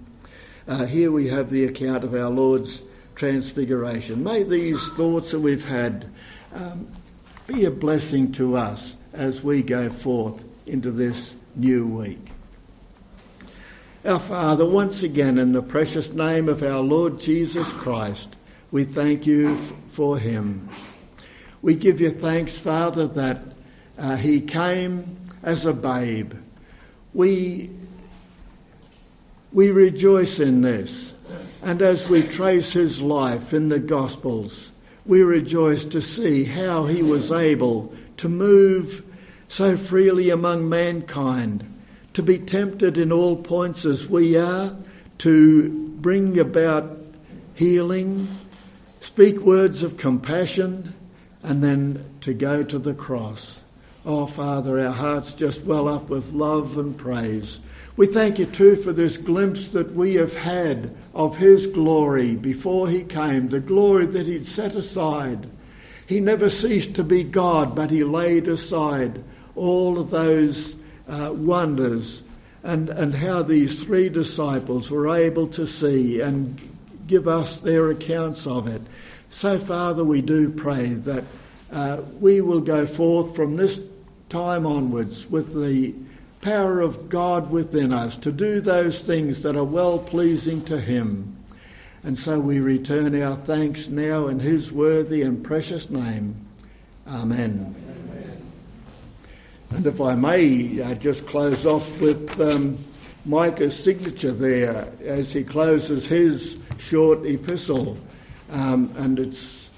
uh, 0.67 0.85
here 0.85 1.11
we 1.11 1.27
have 1.27 1.49
the 1.49 1.65
account 1.65 2.03
of 2.03 2.13
our 2.13 2.29
Lord's 2.29 2.83
transfiguration. 3.15 4.23
May 4.23 4.43
these 4.43 4.85
thoughts 4.93 5.31
that 5.31 5.39
we've 5.39 5.65
had 5.65 6.09
um, 6.53 6.87
be 7.49 7.65
a 7.65 7.71
blessing 7.71 8.31
to 8.31 8.55
us 8.55 8.95
as 9.11 9.43
we 9.43 9.63
go 9.63 9.89
forth 9.89 10.45
into 10.67 10.91
this 10.91 11.35
new 11.55 11.87
week. 11.87 12.29
Our 14.05 14.19
Father, 14.19 14.65
once 14.65 15.01
again, 15.01 15.39
in 15.39 15.51
the 15.51 15.63
precious 15.63 16.13
name 16.13 16.47
of 16.47 16.61
our 16.61 16.79
Lord 16.79 17.19
Jesus 17.19 17.67
Christ, 17.71 18.35
we 18.71 18.83
thank 18.83 19.25
you 19.25 19.55
f- 19.55 19.73
for 19.87 20.19
him. 20.19 20.69
We 21.63 21.73
give 21.73 21.99
you 21.99 22.11
thanks, 22.11 22.55
Father, 22.55 23.07
that 23.07 23.41
uh, 23.97 24.15
he 24.15 24.41
came 24.41 25.17
as 25.41 25.65
a 25.65 25.73
babe. 25.73 26.33
We, 27.15 27.71
we 29.51 29.71
rejoice 29.71 30.39
in 30.39 30.61
this. 30.61 31.15
And 31.63 31.81
as 31.81 32.07
we 32.07 32.21
trace 32.21 32.73
his 32.73 33.01
life 33.01 33.53
in 33.53 33.69
the 33.69 33.79
Gospels, 33.79 34.71
we 35.09 35.23
rejoice 35.23 35.85
to 35.85 35.99
see 36.03 36.43
how 36.43 36.85
he 36.85 37.01
was 37.01 37.31
able 37.31 37.91
to 38.15 38.29
move 38.29 39.03
so 39.47 39.75
freely 39.75 40.29
among 40.29 40.69
mankind, 40.69 41.65
to 42.13 42.21
be 42.21 42.37
tempted 42.37 42.95
in 42.95 43.11
all 43.11 43.35
points 43.35 43.85
as 43.85 44.07
we 44.07 44.37
are, 44.37 44.77
to 45.17 45.67
bring 45.99 46.37
about 46.37 46.95
healing, 47.55 48.27
speak 49.01 49.39
words 49.39 49.81
of 49.81 49.97
compassion, 49.97 50.93
and 51.41 51.63
then 51.63 52.05
to 52.21 52.31
go 52.31 52.61
to 52.61 52.77
the 52.77 52.93
cross. 52.93 53.63
Oh, 54.05 54.27
Father, 54.27 54.79
our 54.79 54.93
hearts 54.93 55.33
just 55.33 55.63
well 55.63 55.87
up 55.87 56.11
with 56.11 56.33
love 56.33 56.77
and 56.77 56.95
praise 56.95 57.59
we 57.99 58.07
thank 58.07 58.39
you 58.39 58.45
too 58.45 58.77
for 58.77 58.93
this 58.93 59.17
glimpse 59.17 59.73
that 59.73 59.93
we 59.93 60.13
have 60.13 60.33
had 60.33 60.95
of 61.13 61.35
his 61.35 61.67
glory 61.67 62.33
before 62.33 62.87
he 62.87 63.03
came, 63.03 63.49
the 63.49 63.59
glory 63.59 64.05
that 64.05 64.25
he'd 64.25 64.45
set 64.45 64.73
aside. 64.73 65.49
He 66.07 66.21
never 66.21 66.49
ceased 66.49 66.95
to 66.95 67.03
be 67.03 67.25
God, 67.25 67.75
but 67.75 67.91
he 67.91 68.05
laid 68.05 68.47
aside 68.47 69.21
all 69.53 69.99
of 69.99 70.11
those 70.11 70.77
uh, 71.09 71.33
wonders 71.35 72.23
and, 72.63 72.87
and 72.87 73.13
how 73.13 73.43
these 73.43 73.83
three 73.83 74.07
disciples 74.07 74.89
were 74.89 75.13
able 75.13 75.47
to 75.47 75.67
see 75.67 76.21
and 76.21 76.57
give 77.05 77.27
us 77.27 77.59
their 77.59 77.89
accounts 77.91 78.47
of 78.47 78.65
it. 78.69 78.81
So, 79.29 79.59
Father, 79.59 80.05
we 80.05 80.21
do 80.21 80.49
pray 80.49 80.85
that 80.85 81.25
uh, 81.69 81.97
we 82.21 82.39
will 82.39 82.61
go 82.61 82.87
forth 82.87 83.35
from 83.35 83.57
this 83.57 83.81
time 84.29 84.65
onwards 84.65 85.29
with 85.29 85.53
the 85.53 85.93
power 86.41 86.81
of 86.81 87.09
God 87.09 87.51
within 87.51 87.91
us 87.91 88.15
to 88.17 88.31
do 88.31 88.61
those 88.61 89.01
things 89.01 89.43
that 89.43 89.55
are 89.55 89.63
well 89.63 89.99
pleasing 89.99 90.63
to 90.65 90.79
Him. 90.79 91.35
And 92.03 92.17
so 92.17 92.39
we 92.39 92.59
return 92.59 93.21
our 93.21 93.35
thanks 93.35 93.89
now 93.89 94.27
in 94.27 94.39
His 94.39 94.71
worthy 94.71 95.21
and 95.21 95.43
precious 95.43 95.89
name. 95.89 96.35
Amen. 97.07 97.75
Amen. 97.75 98.41
And 99.71 99.85
if 99.85 100.01
I 100.01 100.15
may 100.15 100.81
uh, 100.81 100.95
just 100.95 101.27
close 101.27 101.65
off 101.65 101.99
with 102.01 102.39
um, 102.39 102.77
Micah's 103.25 103.77
signature 103.77 104.31
there 104.31 104.87
as 105.03 105.31
he 105.31 105.43
closes 105.43 106.07
his 106.07 106.57
short 106.77 107.25
epistle. 107.25 107.97
Um, 108.49 108.93
and 108.97 109.19
it's 109.19 109.69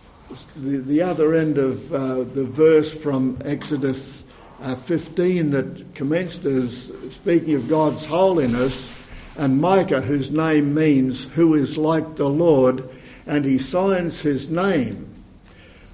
the, 0.55 0.77
the 0.77 1.01
other 1.01 1.33
end 1.33 1.57
of 1.57 1.93
uh, 1.93 2.23
the 2.23 2.45
verse 2.45 2.95
from 2.95 3.37
Exodus 3.43 4.23
uh, 4.61 4.75
15 4.75 5.49
that 5.51 5.95
commenced 5.95 6.45
as 6.45 6.91
speaking 7.09 7.55
of 7.55 7.67
God's 7.67 8.05
holiness, 8.05 8.97
and 9.37 9.59
Micah, 9.59 10.01
whose 10.01 10.31
name 10.31 10.73
means 10.73 11.25
who 11.25 11.55
is 11.55 11.77
like 11.77 12.15
the 12.15 12.29
Lord, 12.29 12.87
and 13.25 13.45
he 13.45 13.57
signs 13.57 14.21
his 14.21 14.49
name. 14.49 15.07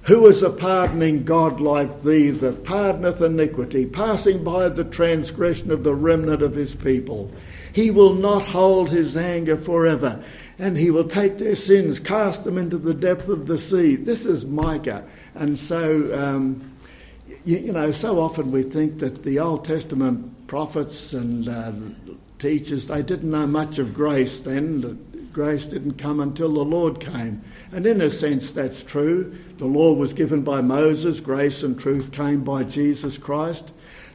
Who 0.02 0.26
is 0.26 0.42
a 0.42 0.50
pardoning 0.50 1.24
God 1.24 1.60
like 1.60 2.02
thee 2.02 2.30
that 2.30 2.64
pardoneth 2.64 3.20
iniquity, 3.20 3.84
passing 3.84 4.42
by 4.42 4.68
the 4.70 4.84
transgression 4.84 5.70
of 5.70 5.84
the 5.84 5.94
remnant 5.94 6.42
of 6.42 6.54
his 6.54 6.74
people? 6.74 7.30
He 7.72 7.90
will 7.90 8.14
not 8.14 8.42
hold 8.42 8.90
his 8.90 9.16
anger 9.16 9.56
forever, 9.56 10.24
and 10.58 10.76
he 10.76 10.90
will 10.90 11.06
take 11.06 11.38
their 11.38 11.54
sins, 11.54 12.00
cast 12.00 12.44
them 12.44 12.58
into 12.58 12.78
the 12.78 12.94
depth 12.94 13.28
of 13.28 13.46
the 13.46 13.58
sea. 13.58 13.96
This 13.96 14.24
is 14.24 14.46
Micah. 14.46 15.04
And 15.34 15.58
so 15.58 16.18
um, 16.18 16.72
you, 17.48 17.58
you, 17.60 17.72
know, 17.72 17.90
so 17.92 18.20
often 18.20 18.52
we 18.52 18.62
think 18.62 18.98
that 18.98 19.22
the 19.22 19.38
Old 19.38 19.64
Testament 19.64 20.46
prophets 20.48 21.14
and 21.14 21.48
uh, 21.48 21.72
teachers, 22.38 22.88
they 22.88 23.02
didn't 23.02 23.30
know 23.30 23.46
much 23.46 23.78
of 23.78 23.94
grace 23.94 24.40
then. 24.40 25.30
Grace 25.32 25.64
didn't 25.64 25.94
come 25.94 26.20
until 26.20 26.52
the 26.52 26.64
Lord 26.64 27.00
came. 27.00 27.42
And 27.72 27.86
in 27.86 28.02
a 28.02 28.10
sense, 28.10 28.50
that's 28.50 28.82
true. 28.82 29.34
The 29.56 29.64
law 29.64 29.94
was 29.94 30.12
given 30.12 30.42
by 30.42 30.60
Moses, 30.60 31.20
grace 31.20 31.62
and 31.62 31.80
truth 31.80 32.12
came 32.12 32.44
by 32.44 32.64
Jesus 32.64 33.16
Christ. 33.16 33.72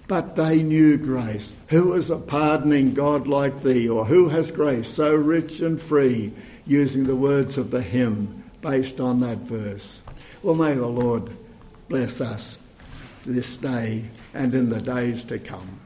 But 0.08 0.36
they 0.36 0.62
knew 0.62 0.98
grace. 0.98 1.56
Who 1.70 1.94
is 1.94 2.12
a 2.12 2.18
pardoning 2.18 2.94
God 2.94 3.26
like 3.26 3.64
thee? 3.64 3.90
Or 3.90 4.06
who 4.06 4.30
has 4.30 4.52
grace 4.52 4.90
so 4.90 5.12
rich 5.12 5.60
and 5.60 5.82
free? 5.82 6.34
Using 6.68 7.06
the 7.06 7.16
words 7.16 7.58
of 7.58 7.72
the 7.72 7.82
hymn 7.82 8.44
based 8.62 9.00
on 9.00 9.22
that 9.22 9.40
verse. 9.40 10.04
Well, 10.44 10.54
may 10.54 10.76
the 10.76 10.86
Lord 10.86 11.32
bless 11.90 12.22
us 12.22 12.60
this 13.24 13.58
day 13.58 14.06
and 14.34 14.54
in 14.54 14.70
the 14.70 14.82
days 14.82 15.24
to 15.26 15.40
come. 15.40 15.80